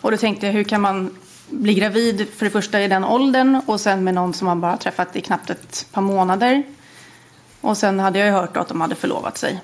[0.02, 1.10] Och då tänkte jag, hur kan man
[1.49, 4.77] bli gravid för det första i den åldern och sen med någon som man bara
[4.77, 6.63] träffat i knappt ett par månader.
[7.62, 9.62] Och sen hade jag ju hört att de hade förlovat sig.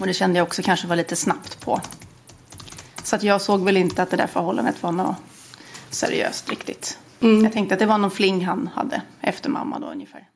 [0.00, 1.80] Och det kände jag också kanske var lite snabbt på.
[3.02, 5.16] Så att jag såg väl inte att det där förhållandet var något
[5.90, 6.98] seriöst riktigt.
[7.20, 10.28] Jag tänkte att det var någon fling han hade efter mamma då ungefär.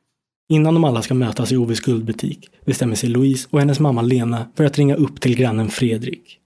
[0.49, 4.45] Innan de alla ska mötas i Oves guldbutik bestämmer sig Louise och hennes mamma Lena
[4.55, 6.39] för att ringa upp till grannen Fredrik.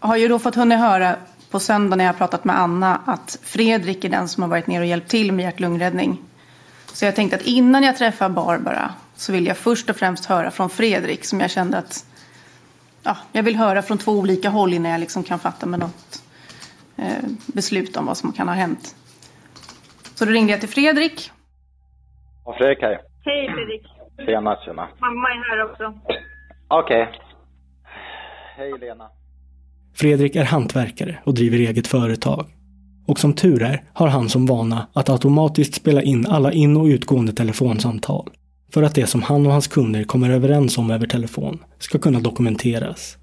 [0.00, 1.16] Jag har ju då fått hunnit höra
[1.50, 4.66] på söndag när jag har pratat med Anna att Fredrik är den som har varit
[4.66, 6.18] ner och hjälpt till med hjärt-lungräddning.
[6.86, 10.50] Så jag tänkte att innan jag träffar Barbara så vill jag först och främst höra
[10.50, 12.06] från Fredrik som jag kände att
[13.02, 16.22] ja, jag vill höra från två olika håll innan jag liksom kan fatta med något
[16.96, 18.96] eh, beslut om vad som kan ha hänt.
[20.14, 21.30] Så då ringde jag till Fredrik.
[22.44, 23.00] Ja, Fredrik här.
[23.24, 23.86] Hej Fredrik.
[24.26, 24.88] Tjena, tjena.
[24.98, 25.98] Mamma är här också.
[26.68, 27.20] Okej.
[28.56, 29.10] Hej Lena.
[29.94, 32.46] Fredrik är hantverkare och driver eget företag.
[33.06, 36.84] Och som tur är har han som vana att automatiskt spela in alla in och
[36.84, 38.30] utgående telefonsamtal.
[38.72, 42.20] För att det som han och hans kunder kommer överens om över telefon ska kunna
[42.20, 43.16] dokumenteras.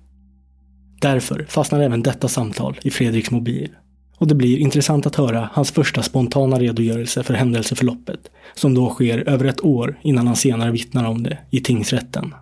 [1.02, 3.70] Därför fastnar även detta samtal i Fredriks mobil.
[4.18, 9.30] Och det blir intressant att höra hans första spontana redogörelse för händelseförloppet, som då sker
[9.30, 12.34] över ett år innan han senare vittnar om det i tingsrätten.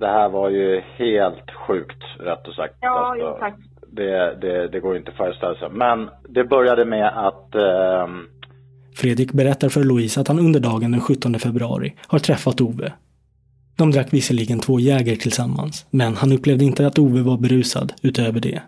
[0.00, 2.74] Det här var ju helt sjukt, rätt och sagt.
[2.80, 3.54] Ja, Alltså, jo, tack.
[3.92, 5.68] det, det, det går inte att föreställa sig.
[5.70, 8.26] Men det började med att ehm,
[8.96, 12.92] Fredrik berättar för Louise att han under dagen den 17 februari har träffat Ove.
[13.76, 18.40] De drack visserligen två Jäger tillsammans, men han upplevde inte att Ove var berusad utöver
[18.40, 18.62] det.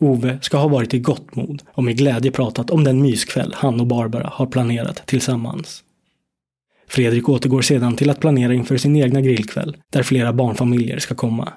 [0.00, 3.80] Ove ska ha varit i gott mod och med glädje pratat om den myskväll han
[3.80, 5.84] och Barbara har planerat tillsammans.
[6.90, 11.48] Fredrik återgår sedan till att planera inför sin egna grillkväll, där flera barnfamiljer ska komma.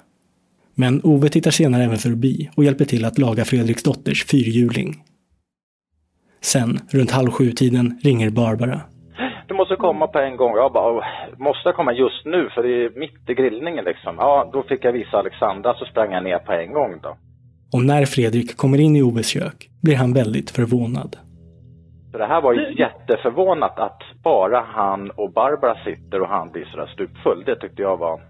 [0.74, 4.94] Men Ove tittar senare även förbi och hjälper till att laga Fredriks dotters fyrhjuling.
[6.40, 8.80] Sen, runt halv sju-tiden, ringer Barbara.
[9.48, 10.52] du måste komma på en gång.
[10.56, 11.04] Jag bara, "Åh,
[11.38, 12.48] måste jag komma just nu?
[12.54, 14.14] För det är mitt i grillningen liksom.
[14.18, 17.16] Ja, då fick jag visa Alexandra så sprang jag ner på en gång då.
[17.72, 21.16] Och när Fredrik kommer in i Oves kök blir han väldigt förvånad.
[22.14, 26.64] Så det här var ju jätteförvånat att bara han och Barbara sitter och han blir
[26.64, 27.42] sådär stupfull.
[27.46, 28.20] Det tyckte jag var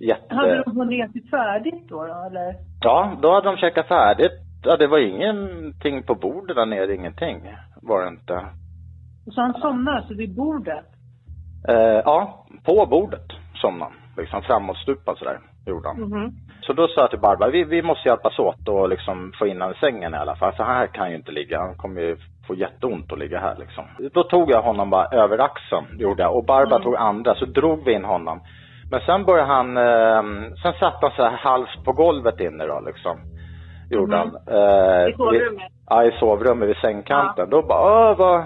[0.00, 0.34] jätte...
[0.34, 2.54] Hade de ätit färdigt då, då eller?
[2.80, 4.32] Ja, då hade de käkat färdigt.
[4.64, 7.36] Ja, det var ingenting på bordet där nere, ingenting
[7.82, 8.46] var det inte.
[9.34, 10.86] Så han somnade alltså vid bordet?
[11.68, 14.22] Eh, ja, på bordet somnade han.
[14.22, 16.00] Liksom framåtstupad sådär, gjorde han.
[16.00, 16.30] Mhm.
[16.60, 19.60] Så då sa jag till Barbara, vi, vi måste hjälpas åt och liksom få in
[19.60, 20.52] honom i sängen i alla fall.
[20.52, 22.16] För här kan ju inte ligga, han kommer ju
[22.52, 23.84] få jätteont att ligga här liksom.
[24.14, 26.36] Då tog jag honom bara över axeln, gjorde jag.
[26.36, 28.40] Och Barbara tog andra, så drog vi in honom.
[28.90, 30.22] Men sen började han, eh,
[30.62, 33.16] sen satt han så här halvt på golvet inne då liksom.
[33.90, 34.28] Gjorde han.
[34.28, 35.72] Eh, I sovrummet?
[35.90, 37.50] Ja, i sovrummet vid sängkanten.
[37.50, 38.44] Då bara, "Åh, vad,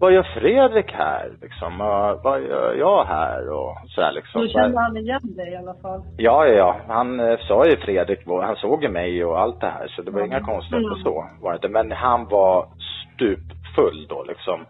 [0.00, 1.80] vad gör Fredrik här liksom?
[1.80, 3.50] "Åh, vad gör jag här?
[3.50, 4.40] Och så här liksom.
[4.42, 6.02] Då kände han igen dig i alla fall?
[6.16, 6.76] Ja, ja, ja.
[6.88, 9.86] Han eh, sa ju Fredrik, han såg ju mig och allt det här.
[9.88, 11.02] Så det var inga konstigheter Mm.
[11.02, 11.26] så.
[11.40, 11.68] Var det inte.
[11.68, 12.66] Men han var
[13.14, 14.60] stupfull då liksom.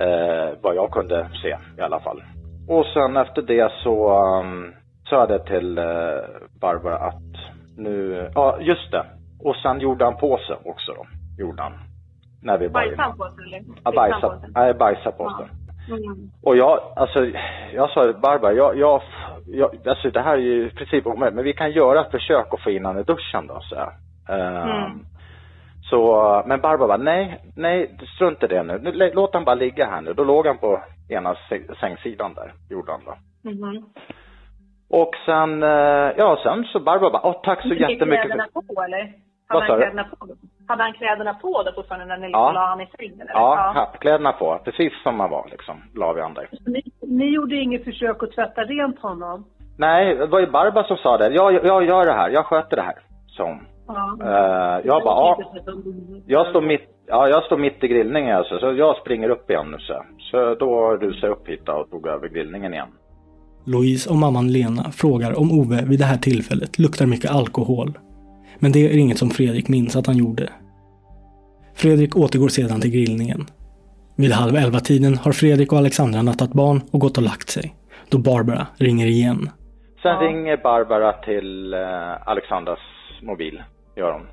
[0.00, 2.22] Eh, vad jag kunde se i alla fall.
[2.68, 4.72] Och sen efter det så um,
[5.08, 5.84] sa jag det till eh,
[6.60, 7.22] Barbara att
[7.76, 9.04] nu, ja just det.
[9.44, 11.06] Och sen gjorde han på sig också då.
[11.44, 11.72] Gjorde han.
[12.42, 13.62] När vi Bajsade på sig eller?
[13.84, 15.46] Ja, bajsa, nej, bajsa på sig.
[15.88, 16.30] Mm.
[16.42, 17.26] Och jag, alltså,
[17.74, 19.02] jag sa det, Barbara, jag, jag,
[19.46, 22.46] jag, alltså det här är ju i princip omöjligt, men vi kan göra ett försök
[22.54, 23.76] att få in honom i duschen då, så.
[24.32, 24.98] Ehm, Mm.
[25.90, 28.78] Så, men Barbara bara, nej, nej, strunt i det nu.
[28.78, 29.10] nu.
[29.14, 30.12] Låt han bara ligga här nu.
[30.12, 33.14] Då låg han på ena sä- sängsidan där, gjorde han då.
[33.50, 33.84] Mhm.
[34.90, 35.68] Och sen, eh,
[36.16, 38.24] ja sen så Barbara bara, åh tack så Fick jättemycket.
[38.26, 39.12] kläderna på eller?
[39.48, 39.84] Vad sa du?
[40.66, 42.38] Hade han kläderna på då fortfarande när ni Ja.
[42.48, 43.32] liksom la han i sängen eller?
[43.32, 46.48] Ja, hattkläderna på, precis som han var liksom, la vi han där.
[46.66, 49.44] Ni, ni gjorde inget försök att tvätta rent honom?
[49.78, 51.28] Nej, det var ju Barbara som sa det.
[51.34, 52.94] Jag, jag, jag gör det här, jag sköter det här,
[53.36, 53.60] sa hon.
[53.86, 54.18] Ja.
[54.22, 55.38] Eh, jag bara, ja.
[56.26, 59.70] Jag står mitt, ja, jag står mitt i grillningen alltså, så jag springer upp igen
[59.70, 60.04] nu så.
[60.18, 62.88] Så då rusade jag upp hit och tog över grillningen igen.
[63.66, 67.88] Louise och mamman Lena frågar om Ove vid det här tillfället luktar mycket alkohol.
[68.62, 70.48] Men det är inget som Fredrik minns att han gjorde.
[71.74, 73.46] Fredrik återgår sedan till grillningen.
[74.16, 77.74] Vid halv elva-tiden har Fredrik och Alexandra nattat barn och gått och lagt sig.
[78.10, 79.50] Då Barbara ringer igen.
[80.02, 82.78] Sen ringer Barbara till eh, Alexandras
[83.22, 83.62] mobil,
[83.96, 84.26] gör hon.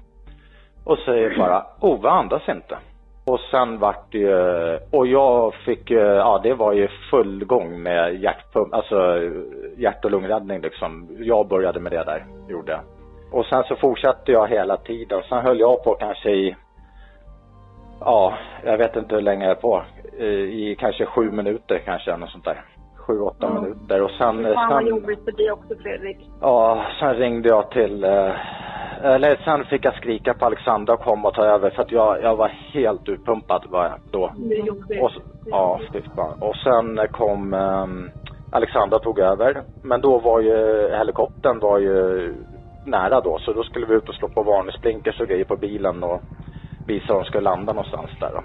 [0.84, 2.78] Och säger bara, Ove andas inte.
[3.26, 7.84] Och sen vart det ju, och jag fick ju, ja det var ju full gång
[7.84, 8.96] med hjärtpump, alltså
[9.78, 11.18] hjärt och lungräddning liksom.
[11.20, 12.99] Jag började med det där, gjorde jag.
[13.32, 15.22] Och sen så fortsatte jag hela tiden.
[15.30, 16.56] Sen höll jag på kanske i,
[18.00, 18.34] ja,
[18.66, 19.82] jag vet inte hur länge jag är på.
[20.20, 20.26] I,
[20.72, 22.62] i kanske sju minuter kanske, något sånt där.
[23.08, 23.64] Sju, åtta Mm.
[23.64, 24.02] minuter.
[24.02, 26.18] Och sen, Fan vad jobbigt för dig också Fredrik.
[26.42, 28.32] Ja, sen ringde jag till, eh,
[29.04, 32.24] eller sen fick jag skrika på Alexandra och komma och ta över för att jag,
[32.24, 34.32] jag var helt utpumpad var jag då.
[34.38, 35.04] Det är jobbigt.
[35.04, 35.12] Och,
[35.46, 35.80] ja,
[36.16, 36.42] fan.
[36.42, 38.10] Och sen kom um,
[38.52, 39.62] Alexandra tog över.
[39.84, 42.34] Men då var ju helikoptern var ju
[42.90, 46.04] nära då så då skulle vi ut och slå på varningsblinkers och grejer på bilen
[46.04, 46.22] och
[46.88, 48.44] visa var de skulle landa någonstans där då.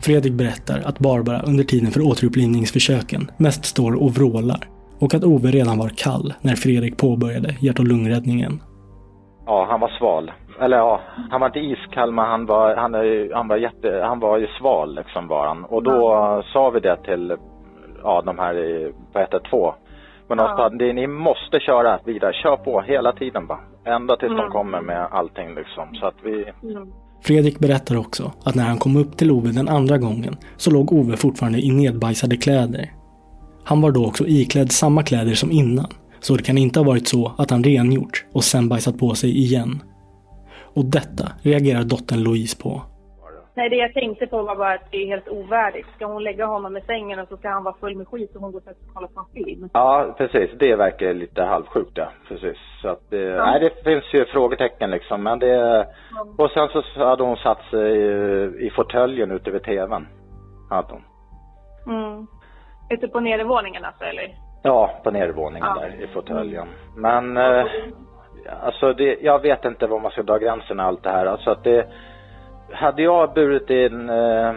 [0.00, 4.68] Fredrik berättar att Barbara under tiden för återupplivningsförsöken mest står och vrålar
[5.00, 8.60] och att Ove redan var kall när Fredrik påbörjade hjärt och lungräddningen.
[9.46, 10.32] Ja, han var sval.
[10.60, 11.00] Eller ja,
[11.30, 14.46] han var inte iskall men han var, han, är, han var jätte, han var ju
[14.46, 15.64] sval liksom var han.
[15.64, 17.36] Och då eh, sa vi det till,
[18.02, 18.54] ja de här
[19.12, 19.72] på 112.
[20.28, 23.60] Men de sa, "Det- ni måste köra vidare, kör på hela tiden bara.
[23.96, 24.50] Ända tills de Mm.
[24.52, 25.94] kommer med allting liksom.
[25.94, 26.44] Så att vi,
[27.22, 30.92] Fredrik berättar också att när han kom upp till Ove den andra gången så låg
[30.92, 32.92] Ove fortfarande i nedbajsade kläder.
[33.64, 35.86] Han var då också iklädd samma kläder som innan,
[36.20, 39.38] så det kan inte ha varit så att han rengjort och sen bajsat på sig
[39.38, 39.82] igen.
[40.74, 42.82] Och detta reagerar dottern Louise på.
[43.54, 45.88] Nej, det jag tänkte på var bara att det är helt ovärdigt.
[45.96, 48.40] Ska hon lägga honom i sängen och så ska han vara full med skit och
[48.42, 49.68] hon går och kollar på en film?
[49.72, 52.08] ja precis, det verkar lite halvsjukt ja.
[52.28, 52.56] Precis.
[52.82, 55.22] Så att det, nej det finns ju frågetecken liksom.
[55.22, 55.86] Men det,
[56.38, 60.06] och sen så hade hon satt sig i, i fåtöljen ute vid tvn.
[60.70, 61.02] Hade hon.
[61.86, 62.26] Mm.
[62.90, 64.34] Ute på nedervåningen alltså, eller?
[64.62, 65.80] Ja, på nedervåningen Ja.
[65.80, 66.68] där i fåtöljen.
[66.96, 67.66] Men eh,
[68.62, 71.26] alltså det, jag vet inte var man ska dra gränsen och allt det här.
[71.26, 71.86] Alltså att det,
[72.72, 74.54] hade jag burit in eh,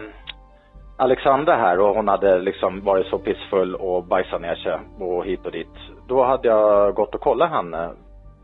[0.97, 5.45] Alexandra här och hon hade liksom varit så pissfull och bajsat ner sig och hit
[5.45, 5.75] och dit.
[6.07, 7.89] Då hade jag gått och kollat henne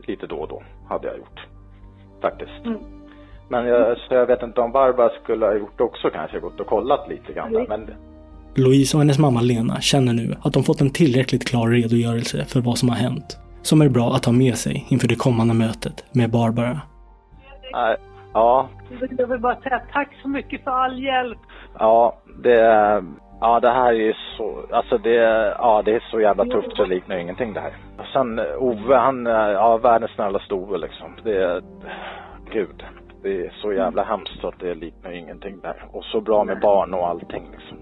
[0.06, 0.62] lite då och då.
[0.88, 1.40] Hade jag gjort.
[2.22, 2.66] Faktiskt.
[2.66, 2.78] Mm.
[3.48, 6.66] Men jag, så jag vet inte om Barbara skulle ha gjort också kanske, gått och
[6.66, 7.66] kollat lite grann.
[7.68, 7.90] Men
[8.54, 12.60] Louise och hennes mamma Lena känner nu att de fått en tillräckligt klar redogörelse för
[12.60, 13.38] vad som har hänt.
[13.62, 16.80] Som är bra att ha med sig inför det kommande mötet med Barbara.
[17.72, 17.96] nej,
[18.34, 18.68] ja,
[19.18, 21.38] Jag vill bara säga tack så mycket för all hjälp.
[21.78, 22.58] Ja, det,
[23.40, 25.14] ja, det här är ju så, alltså det,
[25.58, 27.76] ja, det är så jävla tufft så det liknar ingenting det här.
[27.98, 31.16] Och sen Ove, han, eh, ja, världens snällaste Ove liksom.
[31.24, 31.62] Det är,
[32.52, 32.84] gud,
[33.22, 35.84] det är så jävla hemskt så att det liknar ingenting det här.
[35.92, 37.78] Och så bra med barn och allting liksom.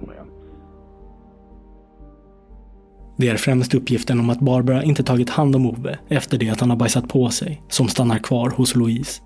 [3.17, 6.61] Det är främst uppgiften om att Barbara inte tagit hand om Ove efter det att
[6.61, 9.23] han har bajsat på sig som stannar kvar hos Louise.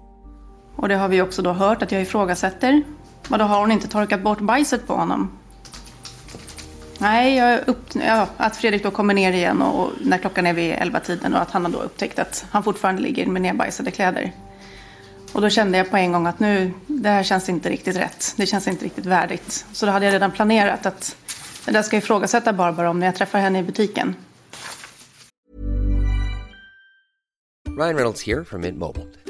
[0.76, 2.82] Och det har vi också då hört att jag ifrågasätter.
[3.30, 5.30] Och då har hon inte torkat bort bajset på honom.
[6.98, 10.52] Nej, jag upp, ja, att Fredrik då kommer ner igen och, och när klockan är
[10.52, 14.32] vid 11-tiden och att han har då upptäckt att han fortfarande ligger med nerbajsade kläder.
[15.32, 18.34] Och då kände jag på en gång att nu, det här känns inte riktigt rätt.
[18.36, 19.66] Det känns inte riktigt värdigt.
[19.72, 21.16] Så då hade jag redan planerat att
[21.64, 24.14] det där ska jag ifrågasätta Barbara om när jag träffar henne i butiken.
[27.78, 29.23] Ryan Reynolds här från Mint Mobile.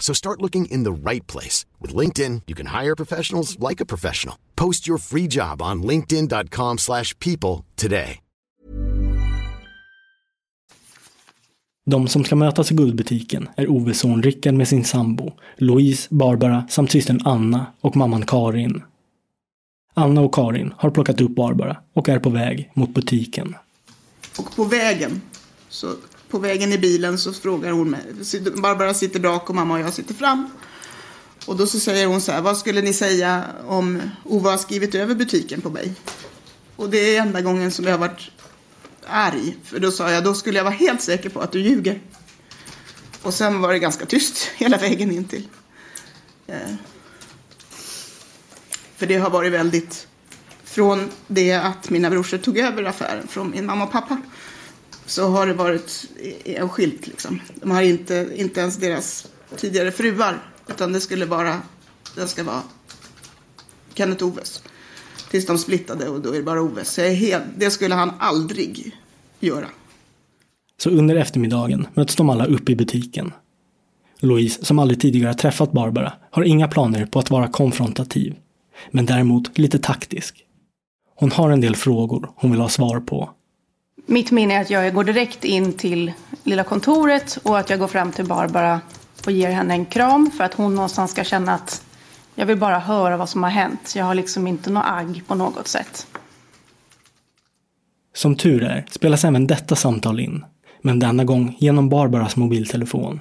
[0.00, 1.66] So start looking in the right place.
[1.80, 4.34] With LinkedIn, you can hire professionals like a professional.
[4.56, 8.20] Post your free job on linkedin.com slash people today.
[11.86, 16.66] De som ska mötas i guldbutiken är Oves son Rickard med sin sambo, Louise, Barbara
[16.68, 18.82] samt systern Anna och mamman Karin.
[19.94, 23.54] Anna och Karin har plockat upp Barbara och är på väg mot butiken.
[24.38, 25.20] Och på vägen,
[25.68, 25.86] så
[26.30, 28.00] på vägen i bilen så frågar hon mig.
[28.62, 30.50] Barbara sitter bak och mamma och jag sitter fram.
[31.46, 34.94] Och då så säger hon så här, vad skulle ni säga om Ove har skrivit
[34.94, 35.94] över butiken på mig?
[36.76, 38.30] Och det är enda gången som jag har varit
[39.06, 39.56] arg.
[39.64, 42.00] För då sa jag, då skulle jag vara helt säker på att du ljuger.
[43.22, 45.48] Och sen var det ganska tyst hela vägen in till.
[46.46, 46.74] Eh.
[48.96, 50.06] För det har varit väldigt,
[50.64, 54.22] från det att mina brorsor tog över affären från min mamma och pappa.
[55.10, 56.06] Så har det varit
[56.44, 57.40] en skilt liksom.
[57.54, 60.38] De har inte, inte ens deras tidigare fruar.
[60.68, 61.62] Utan det skulle vara,
[62.14, 62.62] det ska vara
[63.94, 64.62] Kenneth Oves.
[65.30, 66.94] Tills de splittade och då är det bara Oves.
[66.94, 68.96] Så helt, det skulle han aldrig
[69.40, 69.66] göra.
[70.82, 73.32] Så under eftermiddagen möts de alla upp i butiken.
[74.20, 78.36] Louise, som aldrig tidigare träffat Barbara, har inga planer på att vara konfrontativ.
[78.90, 80.44] Men däremot lite taktisk.
[81.16, 83.30] Hon har en del frågor hon vill ha svar på.
[84.10, 86.12] Mitt minne är att jag går direkt in till
[86.44, 88.80] lilla kontoret och att jag går fram till Barbara
[89.26, 91.84] och ger henne en kram för att hon någonstans ska känna att
[92.34, 93.92] jag vill bara höra vad som har hänt.
[93.96, 96.06] Jag har liksom inte något agg på något sätt.
[98.14, 100.44] Som tur är spelas även detta samtal in.
[100.82, 103.20] Men denna gång genom Barbaras mobiltelefon.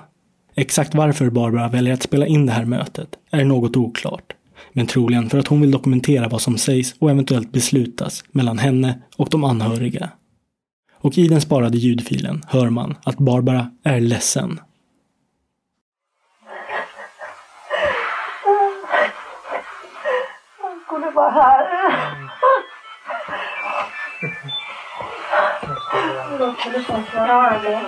[0.55, 4.33] Exakt varför Barbara väljer att spela in det här mötet är något oklart.
[4.73, 9.01] Men troligen för att hon vill dokumentera vad som sägs och eventuellt beslutas mellan henne
[9.17, 10.09] och de anhöriga.
[11.01, 14.59] Och i den sparade ljudfilen hör man att Barbara är ledsen.
[20.61, 21.65] Han skulle vara här.
[26.59, 26.83] Skulle
[27.63, 27.81] det.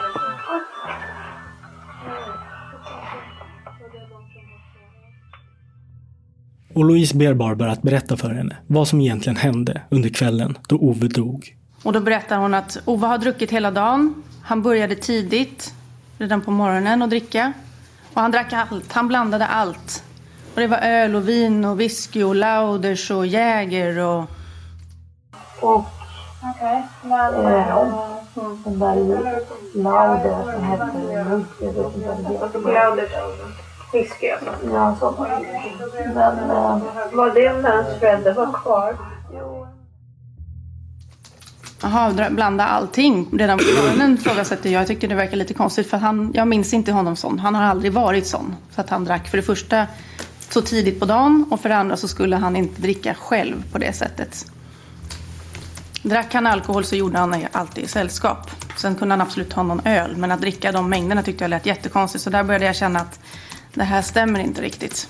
[6.74, 10.76] Och Louise ber Barbara att berätta för henne vad som egentligen hände under kvällen då
[10.76, 11.61] Ove dog.
[11.84, 14.24] Och då berättar hon att Ove har druckit hela dagen.
[14.44, 15.74] Han började tidigt,
[16.18, 17.54] redan på morgonen, att dricka.
[18.14, 18.94] Och han drack allt.
[18.94, 20.04] Han blandade allt.
[20.54, 24.26] Och det var öl och vin och whisky och lauders och jäger och...
[25.62, 25.86] Och
[26.44, 27.34] Okej, men...
[27.34, 29.12] den där
[29.74, 30.86] Lauder som hette
[31.30, 33.08] Munk, jag vet inte vad det
[33.94, 34.52] whisky alltså.
[34.74, 35.16] Ja, så.
[36.14, 36.82] Men eh,
[37.14, 38.98] Var det när hans föräldrar var kvar?
[41.82, 43.28] Jaha, blanda allting.
[43.32, 44.82] Redan på morgonen ifrågasätter jag.
[44.82, 47.40] Jag tycker det verkar lite konstigt för han, jag minns inte honom sån.
[47.40, 48.56] Han har aldrig varit sån.
[48.76, 49.88] Så att han drack för det första
[50.50, 53.78] så tidigt på dagen och för det andra så skulle han inte dricka själv på
[53.78, 54.46] det sättet.
[56.04, 58.52] Drack han alkohol så gjorde han det alltid i sällskap.
[58.78, 60.18] Sen kunde han absolut ta någon öl.
[60.18, 62.24] Men att dricka de mängderna tyckte jag lät jättekonstigt.
[62.24, 63.20] Så där började jag känna att
[63.74, 65.10] det här stämmer inte riktigt.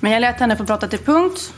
[0.00, 1.52] Men jag lät henne få prata till punkt.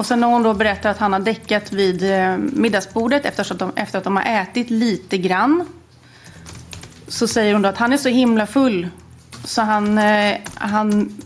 [0.00, 3.58] Och sen när hon då berättar att han har däckat vid eh, middagsbordet efter att,
[3.58, 5.66] de, efter att de har ätit lite grann.
[7.08, 8.88] Så säger hon då att han är så himla full
[9.44, 11.16] så han, eh, han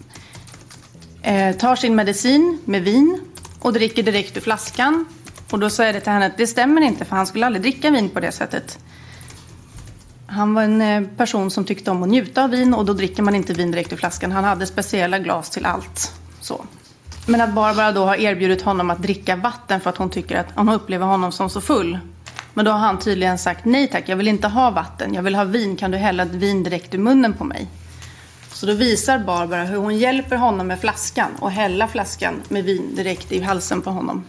[1.22, 3.20] eh, tar sin medicin med vin
[3.60, 5.04] och dricker direkt ur flaskan.
[5.50, 7.90] Och då säger det till henne att det stämmer inte för han skulle aldrig dricka
[7.90, 8.78] vin på det sättet.
[10.26, 13.22] Han var en eh, person som tyckte om att njuta av vin och då dricker
[13.22, 14.32] man inte vin direkt ur flaskan.
[14.32, 16.12] Han hade speciella glas till allt.
[16.40, 16.64] Så.
[17.26, 20.46] Men att Barbara då har erbjudit honom att dricka vatten för att hon tycker att
[20.54, 21.98] hon upplever honom som så full.
[22.54, 25.14] Men då har han tydligen sagt nej tack, jag vill inte ha vatten.
[25.14, 27.68] Jag vill ha vin, kan du hälla ett vin direkt i munnen på mig?
[28.48, 32.94] Så då visar Barbara hur hon hjälper honom med flaskan och hälla flaskan med vin
[32.94, 34.24] direkt i halsen på honom.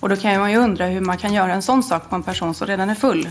[0.00, 2.22] Och då kan man ju undra hur man kan göra en sån sak på en
[2.22, 3.28] person som redan är full.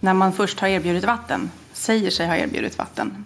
[0.00, 3.24] När man först har erbjudit vatten, säger sig ha erbjudit vatten.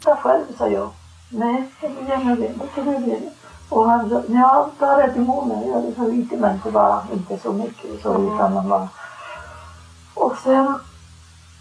[0.00, 0.90] Ta själv, sa jag.
[1.28, 2.52] Nej, jag vill gärna det.
[2.54, 3.20] Då får du det.
[3.68, 5.68] Och han sa, ja, ta det till munnen.
[5.68, 8.02] Ja, det sa lite det var inte så mycket.
[8.02, 8.88] Så, utan man var...
[10.14, 10.78] Och sen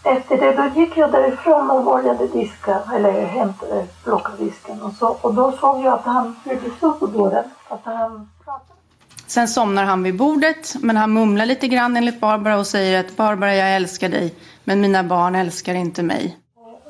[0.03, 3.65] efter det då gick jag därifrån och började diska, eller hämta,
[4.03, 4.81] plocka disken.
[4.81, 7.43] Och, så, och då såg jag att han försökte stå på dörren.
[7.69, 8.29] Att han
[9.27, 13.17] Sen somnar han vid bordet, men han mumlar lite grann enligt Barbara och säger att
[13.17, 16.37] Barbara, jag älskar dig, men mina barn älskar inte mig.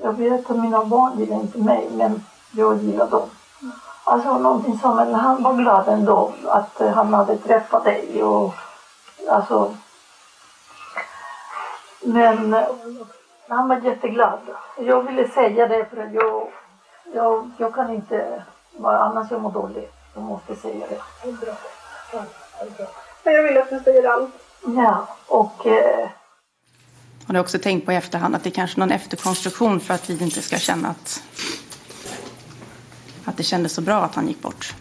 [0.03, 2.23] Jag vet att mina barn gillar inte mig, men
[2.55, 3.29] jag gillar dem.
[4.03, 8.53] Alltså någonting som, men han var glad ändå att eh, han hade träffat dig och
[9.29, 9.75] alltså.
[12.01, 12.67] Men eh,
[13.47, 14.39] han var jätteglad.
[14.77, 16.47] Jag ville säga det för att jag,
[17.13, 18.43] jag, jag kan inte,
[18.83, 19.93] annars jag mår dåligt.
[20.13, 21.01] Jag måste säga det.
[23.23, 24.31] Men jag vill att du säger allt.
[24.65, 26.09] Ja, och eh,
[27.27, 30.23] har också tänkt på i efterhand att det är kanske någon efterkonstruktion för att vi
[30.23, 31.23] inte ska känna att,
[33.25, 34.75] att det kändes så bra att han gick bort.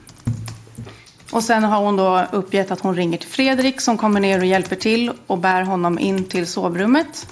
[1.31, 4.47] Och sen har hon då uppgett att hon ringer till Fredrik som kommer ner och
[4.47, 7.29] hjälper till och bär honom in till sovrummet.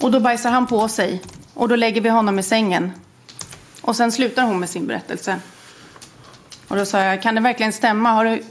[0.00, 1.22] Och då bajsar han på sig
[1.54, 2.92] och då lägger vi honom i sängen.
[3.80, 5.40] Och sen slutar hon med sin berättelse.
[6.68, 8.12] Och då sa jag, kan det verkligen stämma?
[8.12, 8.42] Har, du,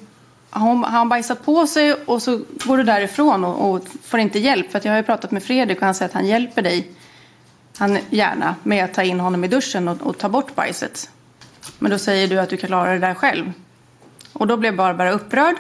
[0.50, 4.20] har, hon, har han bajsat på sig och så går du därifrån och, och får
[4.20, 4.72] inte hjälp?
[4.72, 6.92] För att jag har ju pratat med Fredrik och han säger att han hjälper dig
[7.78, 11.10] han, gärna med att ta in honom i duschen och, och ta bort bajset.
[11.80, 13.54] Men då säger du att du kan klara det där själv.
[14.34, 15.56] Och då blev Barbara upprörd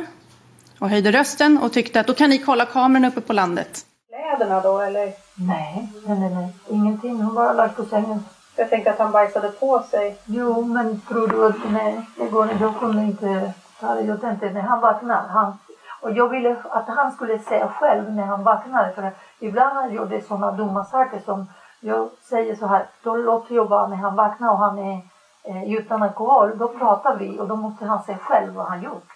[0.80, 3.86] och höjde rösten och tyckte att då kan ni kolla kameran uppe på landet.
[4.10, 5.14] Kläderna då eller?
[5.48, 6.50] nej, nej, nej, nej.
[6.70, 7.22] Ingenting.
[7.22, 8.26] Hon bara lagt på sängen.
[8.56, 10.18] Jag tänkte att han bajsade på sig.
[10.26, 12.64] Jo, men tror du att nej, det går inte.
[12.64, 14.02] Jag kunde inte ta det.
[14.02, 15.28] Jag tänkte när han vaknar.
[15.28, 15.58] Han,
[16.02, 18.94] och jag ville att han skulle säga själv när han vaknade.
[18.94, 21.48] För ibland han gjorde sådana dumma saker som
[21.84, 22.86] jag säger så här.
[23.04, 25.02] Då låter jag bara när han vaknar och han är
[25.44, 26.58] eh, utan alkohol.
[26.58, 29.08] Då pratar vi och då måste han säga själv vad han gjort.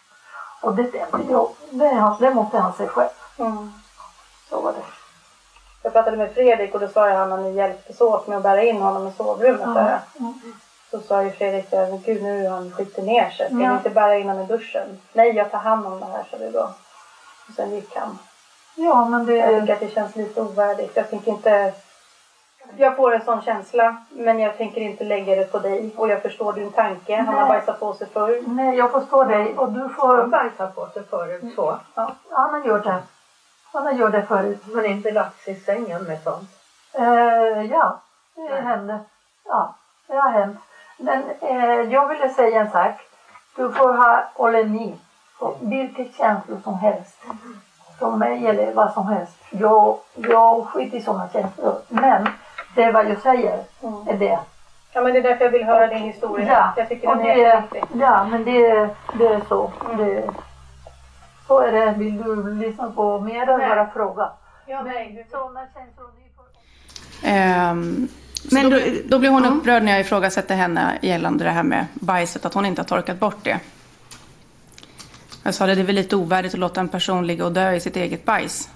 [0.61, 1.05] Och det, det,
[1.71, 3.09] det, det måste han säga själv.
[3.37, 3.73] Mm.
[4.49, 4.83] Så var det.
[5.83, 8.63] Jag pratade med Fredrik och då sa jag att han hjälptes åt med att bära
[8.63, 9.61] in honom i sovrummet.
[9.67, 9.99] Ja, Där.
[10.91, 13.47] Så sa ju Fredrik att men gud nu har han skjutit ner sig.
[13.47, 13.69] Ska Ja.
[13.69, 15.01] vi inte bära in honom i duschen?
[15.13, 16.69] Nej, jag tar hand om det här, sa du då.
[17.47, 18.17] Och sen gick han.
[18.75, 19.33] Ja, men det...
[19.35, 20.95] Jag tycker att det känns lite ovärdigt.
[20.95, 21.73] Jag tänker inte...
[22.77, 25.93] Jag får en sån känsla, men jag tänker inte lägga det på dig.
[25.97, 27.15] Och jag förstår din tanke.
[27.15, 27.49] Han har Nej.
[27.49, 28.41] bajsat på sig förr.
[28.47, 29.57] Nej, jag förstår dig.
[29.57, 30.17] Och du får...
[30.17, 31.79] Han bajsat på sig förut, så.
[31.95, 33.03] Ja, han har gjort det.
[33.73, 34.63] Han har gjort det förut.
[34.65, 36.49] Men inte lagt sig i sängen med sånt.
[36.93, 37.99] Eh, ja,
[38.35, 38.99] det hände.
[39.45, 39.75] Ja,
[40.07, 40.59] det har hänt.
[40.97, 43.01] Men eh, jag ville säga en sak.
[43.55, 44.95] Du får ha olemi
[45.39, 47.17] på vilket känslor som helst.
[47.99, 49.37] Som mig eller vad som helst.
[49.49, 51.75] Jag, jag skiter i sådana känslor.
[51.87, 52.27] Men
[52.75, 53.63] det är vad jag säger.
[54.07, 54.39] Är det.
[54.93, 56.47] Ja, men det är därför jag vill höra din historia.
[56.47, 57.99] Ja, Jag tycker den det, är jätteviktig.
[58.01, 59.71] ja men det, det är så.
[59.97, 60.29] Det,
[61.47, 61.93] så är det.
[61.97, 64.29] Vill du lyssna på mer eller bara fråga?
[64.65, 65.27] Ja, nej.
[65.31, 65.51] Får...
[67.23, 68.07] Ehm,
[68.51, 72.45] men då, då blev hon upprörd när jag ifrågasatte henne gällande det här med bajset,
[72.45, 73.59] att hon inte har torkat bort det.
[75.43, 77.71] Jag sa det, det är väl lite ovärdigt att låta en person ligga och dö
[77.71, 78.69] i sitt eget bajs.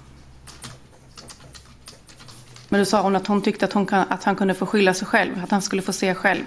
[2.70, 4.94] Men då sa hon att hon tyckte att, hon kan, att han kunde få skylla
[4.94, 6.42] sig själv, att han skulle få se själv.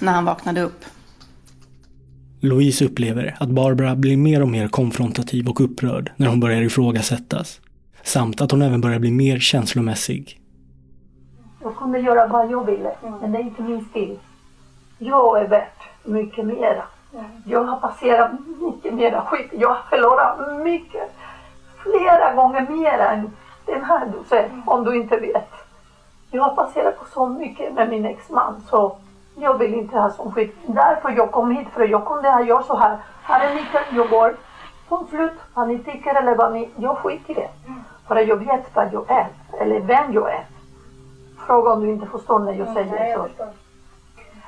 [0.00, 0.84] När han vaknade upp.
[2.40, 7.60] Louise upplever att Barbara blir mer och mer konfrontativ och upprörd när hon börjar ifrågasättas.
[8.02, 10.40] Samt att hon även börjar bli mer känslomässig.
[11.62, 14.18] Jag kunde göra vad jag ville, men det är inte min stil.
[14.98, 16.84] Jag är värt mycket mera.
[17.44, 18.30] Jag har passerat
[18.60, 19.50] mycket mera skit.
[19.52, 21.10] Jag har förlorat mycket.
[21.82, 23.30] Flera gånger mer än
[23.66, 25.50] den här du säger, om du inte vet.
[26.30, 28.96] Jag har passerat på så mycket med min exman så
[29.34, 30.56] jag vill inte ha sån skit.
[30.66, 32.98] Därför jag kom hit, för jag kunde ha gjort så här.
[33.22, 34.36] Här är nyckeln, jag går.
[34.88, 35.32] Punkt slut.
[35.54, 36.70] Vad ni tycker eller vad ni...
[36.76, 37.48] Jag skiter i det.
[38.08, 39.26] För jag vet vad jag är,
[39.60, 40.44] eller vem jag är.
[41.46, 43.28] Fråga om du inte förstår när jag säger nej, jag så.
[43.28, 43.65] förstår.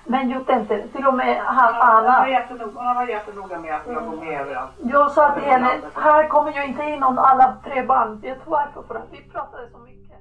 [0.08, 2.30] Men jag tänkte, till och med han Han var Anna.
[2.30, 4.70] jättenoga, han var jättenoga med att jag går med överallt.
[4.92, 8.20] Jag sa till henne, här kommer jag inte in någon alla tre barn.
[8.20, 8.82] Vet du varför?
[8.88, 10.16] För att vi pratade så mycket.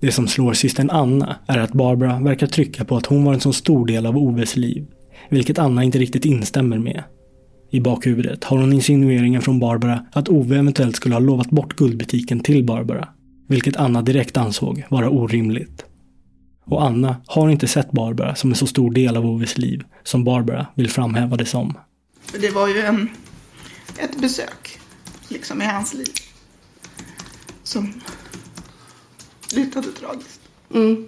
[0.00, 3.40] Det som slår systern Anna är att Barbara verkar trycka på att hon var en
[3.40, 4.86] så stor del av Oves liv.
[5.28, 7.02] Vilket Anna inte riktigt instämmer med.
[7.70, 12.40] I bakhuvudet har hon insinueringen från Barbara att Ove eventuellt skulle ha lovat bort guldbutiken
[12.40, 13.08] till Barbara.
[13.48, 15.84] Vilket Anna direkt ansåg vara orimligt.
[16.68, 20.24] Och Anna har inte sett Barbara som en så stor del av Oves liv som
[20.24, 21.78] Barbara vill framhäva det som.
[22.40, 23.08] Det var ju en,
[23.98, 24.78] ett besök
[25.28, 26.12] liksom i hans liv
[27.62, 27.92] som
[29.46, 30.40] slutade tragiskt.
[30.74, 31.06] Mm.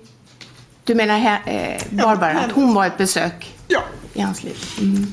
[0.85, 3.83] Du menar he- eh, Barbara, att hon var ett besök Ja.
[4.15, 4.57] i hans liv?
[4.81, 5.07] Mm.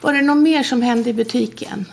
[0.00, 1.84] Var det något mer som hände i butiken?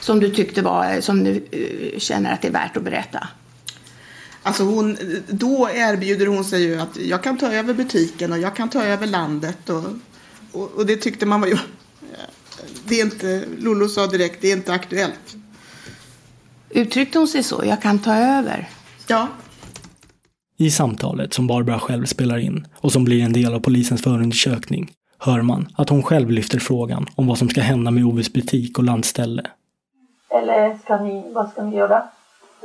[0.00, 3.28] Som du tyckte var, som du eh, känner att det är värt att berätta?
[4.46, 4.96] Alltså hon,
[5.28, 8.84] då erbjuder hon sig ju att jag kan ta över butiken och jag kan ta
[8.84, 9.84] över landet och,
[10.52, 11.58] och, och det tyckte man var ju,
[12.84, 15.36] det är inte, Lollo sa direkt, det är inte aktuellt.
[16.70, 17.62] Uttryckte hon sig så?
[17.64, 18.68] Jag kan ta över?
[19.06, 19.28] Ja.
[20.56, 24.92] I samtalet som Barbara själv spelar in och som blir en del av polisens förundersökning
[25.18, 28.78] hör man att hon själv lyfter frågan om vad som ska hända med Oves butik
[28.78, 29.42] och landställe.
[30.30, 32.02] Eller ska ni, vad ska ni göra?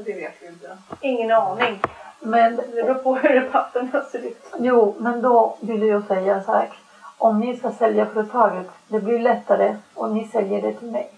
[0.05, 0.77] Det vet vi inte.
[1.01, 1.81] Ingen aning.
[2.19, 4.45] Men, Det beror på hur papperna ser ut.
[4.57, 6.69] jo, men då vill jag säga så här.
[7.17, 11.11] Om ni ska sälja företaget, det blir lättare om ni säljer det till mig.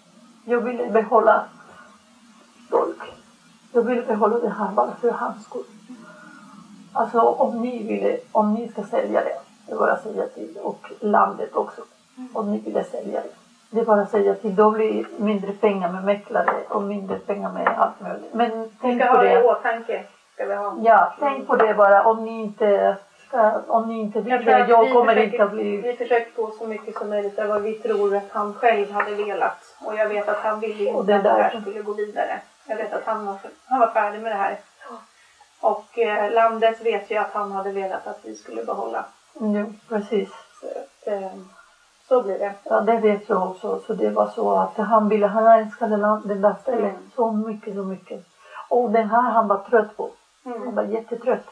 [0.46, 1.46] Jag vill behålla
[2.70, 2.98] folk.
[3.74, 5.64] Jag vill behålla det här bara för hans skull.
[6.94, 10.58] Alltså om ni vill, om ni ska sälja det, det är bara att säga till.
[10.62, 11.82] Och landet också.
[12.34, 13.41] Om ni vill sälja det.
[13.74, 14.56] Det är bara att säga till.
[14.56, 18.34] Då blir mindre pengar med mäklare och mindre pengar med allt möjligt.
[18.34, 20.04] Men tänk på det i åtanke.
[20.34, 20.76] Ska vi ha.
[20.82, 22.04] Ja, tänk på det bara.
[22.04, 22.96] Om ni inte,
[23.28, 25.78] ska, om ni inte vill det, jag kommer försöker, inte att bli...
[25.78, 29.16] Vi försöker få så mycket som möjligt av vad vi tror att han själv hade
[29.16, 29.76] velat.
[29.86, 32.40] Och jag vet att han ville Och inte det att det här skulle gå vidare.
[32.68, 34.58] Jag vet att han var, han var färdig med det här.
[35.62, 39.06] Och eh, landet vet ju att han hade velat att vi skulle behålla.
[39.34, 40.30] Jo, precis.
[40.62, 41.32] Så, att, eh,
[42.12, 42.54] så blir det.
[42.64, 43.80] Ja, det vet jag också.
[43.88, 47.12] Så det var så att han ville, han älskade det där stället Mm.
[47.16, 48.26] så mycket, så mycket.
[48.70, 50.10] Och den här han var trött på.
[50.46, 50.62] Mm.
[50.66, 51.46] Han var jättetrött.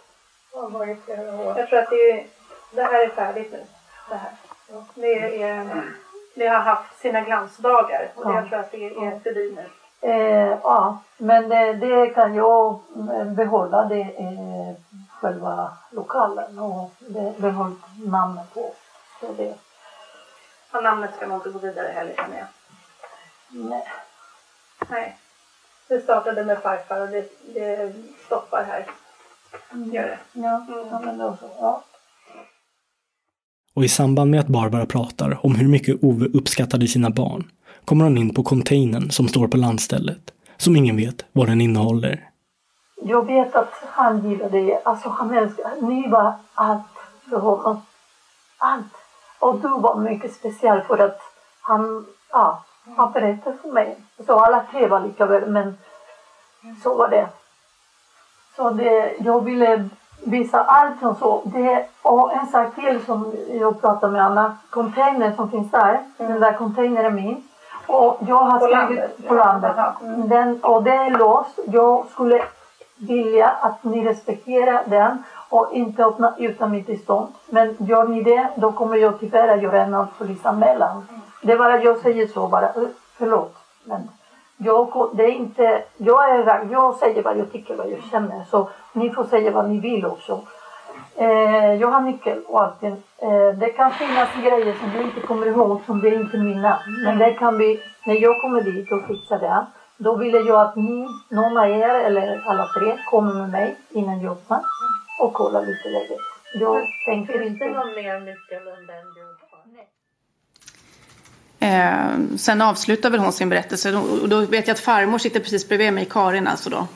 [1.56, 2.26] Jag tror att det, är,
[2.72, 3.64] det här är färdigt nu.
[4.10, 4.32] Det här.
[4.96, 5.84] Det, är,
[6.36, 8.36] det har haft sina glansdagar och Ja.
[8.36, 9.66] jag tror att det är förbi nu.
[10.10, 12.80] Eh, ja, men det, det kan jag
[13.14, 14.76] eh, behålla det eh,
[15.22, 18.72] själva lokalen och det behållit namnet på.
[19.20, 19.54] Så det,
[20.72, 22.48] Och namnet ska nog inte gå vidare heller känner jag.
[23.70, 23.84] nej.
[24.90, 25.18] Nej.
[25.88, 27.94] Det startade med farfar och det, det
[28.26, 28.86] stoppar här.
[29.94, 30.20] Gör det.
[30.34, 31.50] Ja, ja men då så.
[31.60, 31.84] Ja.
[33.74, 37.52] Och i samband med att Barbara pratar om hur mycket Ove uppskattade sina barn
[37.86, 42.30] kommer hon in på containern som står på landstället, som ingen vet vad den innehåller.
[43.02, 44.82] Jag vet att han gillade det.
[44.86, 46.88] Alltså han älskar, ni var allt
[47.30, 47.82] för honom.
[48.58, 48.94] Allt.
[49.40, 51.20] Och du var mycket speciell för att
[51.62, 52.64] han, ja,
[52.98, 53.98] han berättade för mig.
[54.26, 55.78] Så alla tre var lika väl, men
[56.84, 57.28] så var det.
[58.56, 59.90] Så det, jag ville
[60.26, 61.42] visa allt som så.
[61.46, 64.58] Det, och en sak till som jag pratade med Anna.
[64.70, 67.44] Containern som finns där, den där containern är min.
[67.88, 69.28] Och jag har På skrivit landet?
[69.28, 69.76] på landet.
[70.30, 71.60] Den, och det är låst.
[71.66, 72.46] Jag skulle
[72.96, 77.28] vilja att ni respekterar den och inte öppna utan mitt tillstånd.
[77.50, 81.08] Men gör ni det, då kommer jag tyvärr att göra en polisanmälan.
[81.42, 82.66] Det är bara jag säger så bara.
[82.66, 82.88] Eh,
[83.18, 83.56] förlåt.
[83.84, 84.10] Men
[84.58, 88.44] jag, det är inte, jag, är, jag säger vad jag tycker, vad jag känner.
[88.52, 90.42] Så ni får säga vad ni vill också.
[91.16, 93.04] Eh, jag har nyckel och allting.
[93.18, 96.80] Eh, det kan finnas grejer som jag inte kommer ihåg som det är inte mina.
[97.06, 99.66] Men det kan vi, när jag kommer dit och fixar det.
[99.98, 104.22] Då vill jag att ni, någon av er eller alla tre kommer med mig innan
[104.22, 104.62] jag öppnar
[105.20, 106.18] och kollar lite läget.
[106.54, 107.66] Jag tänker Finns inte...
[107.66, 109.50] det någon mer nyckel än du har?
[111.62, 115.68] Eh, sen avslutar väl hon sin berättelse och då vet jag att farmor sitter precis
[115.68, 116.88] bredvid mig, Karin alltså då.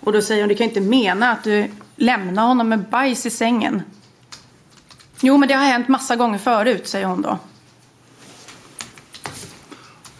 [0.00, 3.30] Och då säger hon, du kan inte mena att du lämnar honom med bajs i
[3.30, 3.82] sängen.
[5.20, 7.38] Jo, men det har hänt massa gånger förut, säger hon då.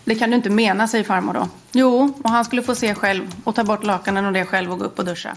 [0.05, 1.49] Det kan du inte mena, säger farmor då.
[1.73, 4.79] Jo, och han skulle få se själv och ta bort lakanen och det själv och
[4.79, 5.37] gå upp och duscha.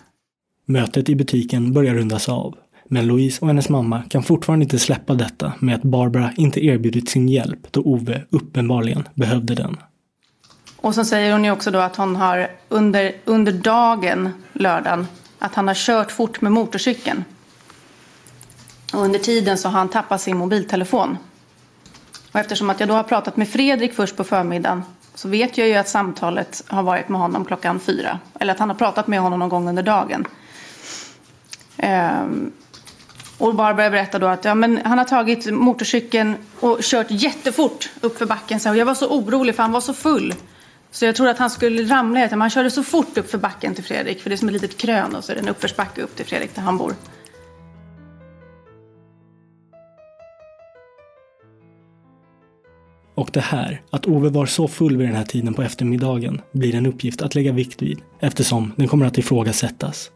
[0.65, 2.55] Mötet i butiken börjar rundas av.
[2.89, 7.09] Men Louise och hennes mamma kan fortfarande inte släppa detta med att Barbara inte erbjudit
[7.09, 9.77] sin hjälp då Ove uppenbarligen behövde den.
[10.77, 15.07] Och så säger hon ju också då att hon har under, under dagen, lördagen,
[15.39, 17.23] att han har kört fort med motorcykeln.
[18.93, 21.17] Och under tiden så har han tappat sin mobiltelefon.
[22.31, 24.83] Och eftersom att jag då har pratat med Fredrik först på förmiddagen
[25.15, 28.19] så vet jag ju att samtalet har varit med honom klockan fyra.
[28.39, 30.27] Eller att han har pratat med honom någon gång under dagen.
[31.77, 32.51] Ehm,
[33.37, 38.25] och Barbara berättar då att ja, men han har tagit motorcykeln och kört jättefort uppför
[38.25, 38.59] backen.
[38.59, 40.33] Så jag var så orolig för han var så full.
[40.91, 42.27] Så jag trodde att han skulle ramla.
[42.29, 44.21] Men han körde så fort uppför backen till Fredrik.
[44.21, 46.25] För det är som ett litet krön och så är det en uppförsbacke upp till
[46.25, 46.93] Fredrik där han bor.
[53.15, 56.75] Och det här, att Ove var så full vid den här tiden på eftermiddagen, blir
[56.75, 60.11] en uppgift att lägga vikt vid eftersom den kommer att ifrågasättas.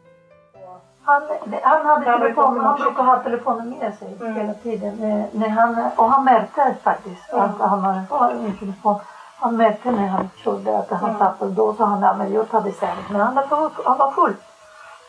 [1.10, 1.22] Han,
[1.62, 4.94] han hade telefon, han brukar ha telefonen med sig hela tiden.
[5.00, 8.96] När, när han, och han märkte faktiskt att han hade kvar en telefon.
[9.38, 11.50] Han märkte när han trodde att han tappade.
[11.50, 12.96] Då sa han, men jag det sen.
[13.10, 14.34] Men han var, han var full.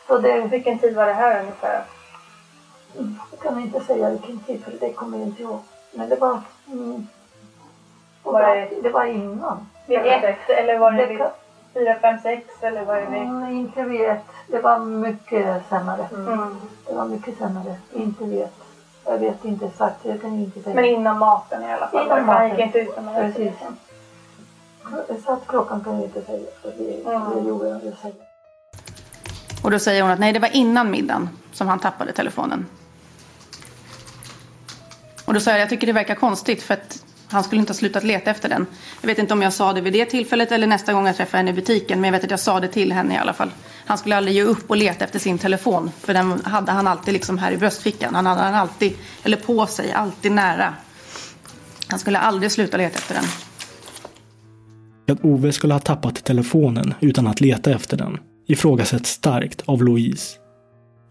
[0.08, 1.84] Så det, Vilken tid var det här ungefär?
[3.32, 5.60] jag kan inte säga vilken tid för det kommer jag inte ihåg.
[5.92, 6.38] Men det var,
[6.68, 7.08] mm,
[8.24, 9.68] det, Var det- det var innan.
[9.86, 11.22] Vid ett eller var det vid
[11.74, 13.22] fyra, fem, sex eller var det vid...
[13.22, 14.26] Mm, inte vid ett.
[14.48, 16.08] Det var mycket senare.
[16.14, 16.56] Mm.
[16.88, 17.76] Det var mycket senare.
[17.94, 18.54] Inte vid ett.
[19.06, 20.06] Jag vet inte exakt.
[20.06, 20.76] Jag kan ju inte säga.
[20.76, 22.06] Men innan maten i alla fall?
[22.06, 22.50] Innan maten.
[22.50, 23.34] gick inte ut med det?
[23.34, 23.54] Precis.
[25.10, 26.50] Exakt klockan kan jag inte säga.
[26.64, 26.70] Det,
[27.36, 28.14] det gjorde jag säga.
[29.64, 32.66] Och då säger hon att nej, det var innan middagen som han tappade telefonen.
[35.26, 37.78] Och då sa jag, jag tycker det verkar konstigt för att han skulle inte ha
[37.78, 38.66] slutat leta efter den.
[39.02, 41.38] Jag vet inte om jag sa det vid det tillfället eller nästa gång jag träffade
[41.38, 42.02] henne i butiken.
[42.02, 43.50] Men jag vet att jag sa det till henne i alla fall.
[43.86, 45.92] Han skulle aldrig ge upp och leta efter sin telefon.
[46.00, 48.16] För den hade han alltid liksom här i bröstfickan.
[48.16, 50.74] Han hade den alltid, eller på sig, alltid nära.
[51.88, 53.24] Han skulle aldrig sluta leta efter den.
[55.12, 58.18] Att Ove skulle ha tappat telefonen utan att leta efter den
[58.48, 60.41] ifrågasätts starkt av Louise.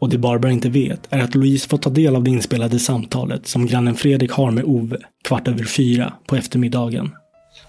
[0.00, 3.46] Och det Barbara inte vet är att Louise får ta del av det inspelade samtalet
[3.46, 7.14] som grannen Fredrik har med Ove kvart över fyra på eftermiddagen.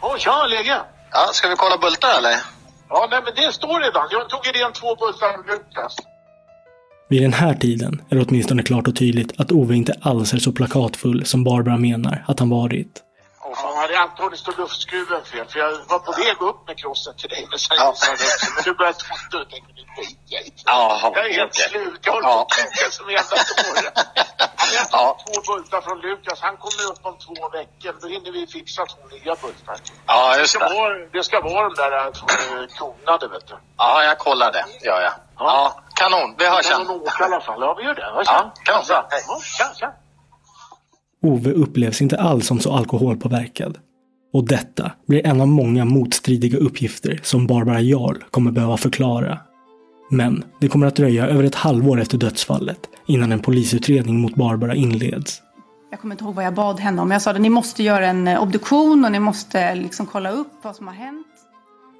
[0.02, 0.78] Åh, tja, läge?
[1.12, 2.36] Ja, ska vi kolla bultar eller?
[2.90, 4.08] Ja, nej men det står redan.
[4.12, 5.96] Jag tog den två bultar med Lukas.
[7.10, 10.38] Vid den här tiden är det åtminstone klart och tydligt att Ove inte alls är
[10.38, 13.02] så plakatfull som Barbara menar att han varit.
[13.52, 15.48] Åh fan, hade antagligen stått luftskruven fel.
[15.48, 17.48] För jag var på väg upp med krossen till dig.
[17.50, 17.94] Men sen ja.
[18.56, 20.54] Men du började twittra och tänkte, det skiter jag i.
[20.66, 21.70] Ja, Jag är helt okej.
[21.70, 22.00] slut.
[22.06, 23.92] Jag håller på att kuka som en jävla dåre.
[24.76, 26.40] Jag har två bultar från Lukas.
[26.42, 27.96] Han kommer upp om två veckor.
[28.02, 29.78] Då hinner vi fixa två nya bultar.
[30.08, 30.76] Ja, Det just ska det.
[30.76, 33.56] vara, det ska vara de där äh, tonade, vet du.
[33.78, 34.66] Ja, jag kollar det.
[34.86, 35.14] Gör jag.
[35.40, 36.36] Ja, kanon.
[36.38, 36.78] Vi hörs sen.
[36.86, 37.62] Kan åka i alla fall.
[37.62, 38.06] Ja, vi gör det.
[38.16, 38.66] Hörs Ja, sen.
[38.66, 38.84] kanon.
[38.88, 39.92] Ja, tja, tja.
[41.24, 43.78] Ove upplevs inte alls som så alkoholpåverkad.
[44.34, 49.40] Och detta blir en av många motstridiga uppgifter som Barbara Jarl kommer behöva förklara.
[50.10, 54.76] Men det kommer att dröja över ett halvår efter dödsfallet innan en polisutredning mot Barbara
[54.76, 55.42] inleds.
[55.92, 57.12] Jag kommer inte ihåg vad jag bad henne om.
[57.12, 60.52] Jag sa att ni måste göra en eh, obduktion och ni måste liksom kolla upp
[60.62, 61.28] vad som har hänt.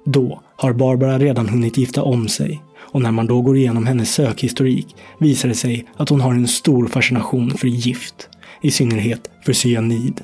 [0.04, 2.62] Då har Barbara redan hunnit gifta om sig
[2.92, 6.48] och när man då går igenom hennes sökhistorik visar det sig att hon har en
[6.48, 8.28] stor fascination för gift.
[8.62, 10.20] I synnerhet för cyanid.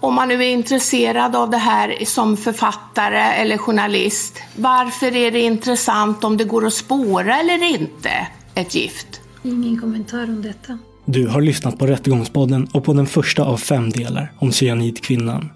[0.00, 5.40] Om man nu är intresserad av det här som författare eller journalist, varför är det
[5.40, 8.10] intressant om det går att spåra eller inte
[8.54, 9.20] ett gift?
[9.42, 10.78] Ingen kommentar om detta.
[11.04, 15.50] Du har lyssnat på Rättegångspodden och på den första av fem delar om cyanidkvinnan.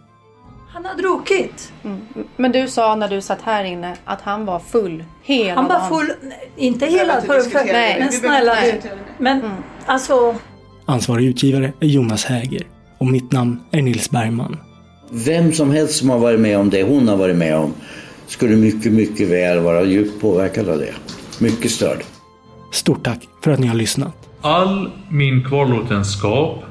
[0.69, 1.73] Han har druckit.
[2.37, 5.79] Men du sa när du satt här inne att han var full hela Han var
[5.79, 5.89] dagen.
[5.89, 6.13] full,
[6.57, 7.97] inte Vi behöver hela, inte för, diskutera det.
[8.01, 8.81] men snälla du.
[9.19, 9.43] Men
[9.87, 10.35] alltså,
[10.89, 12.63] Ansvarig utgivare är Jonas Häger
[12.99, 14.57] och mitt namn är Nils Bergman.
[15.11, 17.75] Vem som helst som har varit med om det hon har varit med om
[18.27, 20.95] skulle mycket, mycket väl vara djupt påverkad av det.
[21.39, 21.99] Mycket störd.
[22.73, 24.29] Stort tack för att ni har lyssnat.
[24.41, 26.65] All min kvarlåtenskap,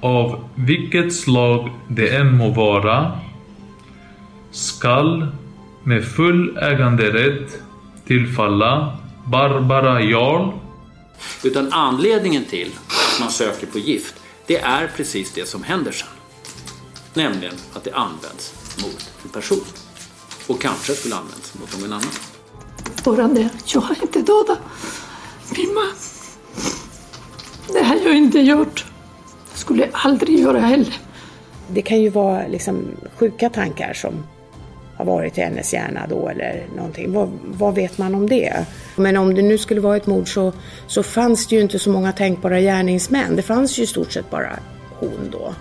[0.00, 3.12] av vilket slag det än må vara,
[4.50, 5.26] skall
[5.84, 7.58] med full äganderätt
[8.06, 8.96] tillfalla
[9.26, 10.52] Barbara Jarl
[11.44, 12.70] Utan anledningen till
[13.14, 14.14] att man söker på gift,
[14.46, 16.08] det är precis det som händer sen.
[17.14, 19.64] Nämligen att det används mot en person.
[20.46, 22.12] Och kanske skulle användas mot någon annan.
[23.04, 24.58] Bara det, jag har inte dödat
[25.56, 25.92] min man.
[27.72, 28.84] Det har jag inte gjort.
[29.54, 30.98] Skulle aldrig göra heller.
[31.68, 32.86] Det kan ju vara liksom
[33.18, 34.26] sjuka tankar som
[34.96, 37.12] har varit i hennes hjärna då eller någonting.
[37.12, 38.66] Vad, vad vet man om det?
[38.96, 40.52] Men om det nu skulle vara ett mord så,
[40.86, 43.36] så fanns det ju inte så många tänkbara gärningsmän.
[43.36, 44.58] Det fanns ju i stort sett bara
[44.98, 45.54] hon då.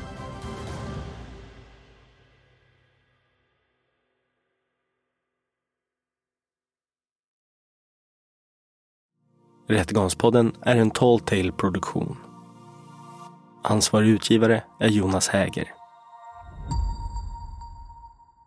[9.68, 12.18] Rättegångspodden är en Tall Tale produktion.
[13.64, 15.83] Ansvarig utgivare är Jonas Häger.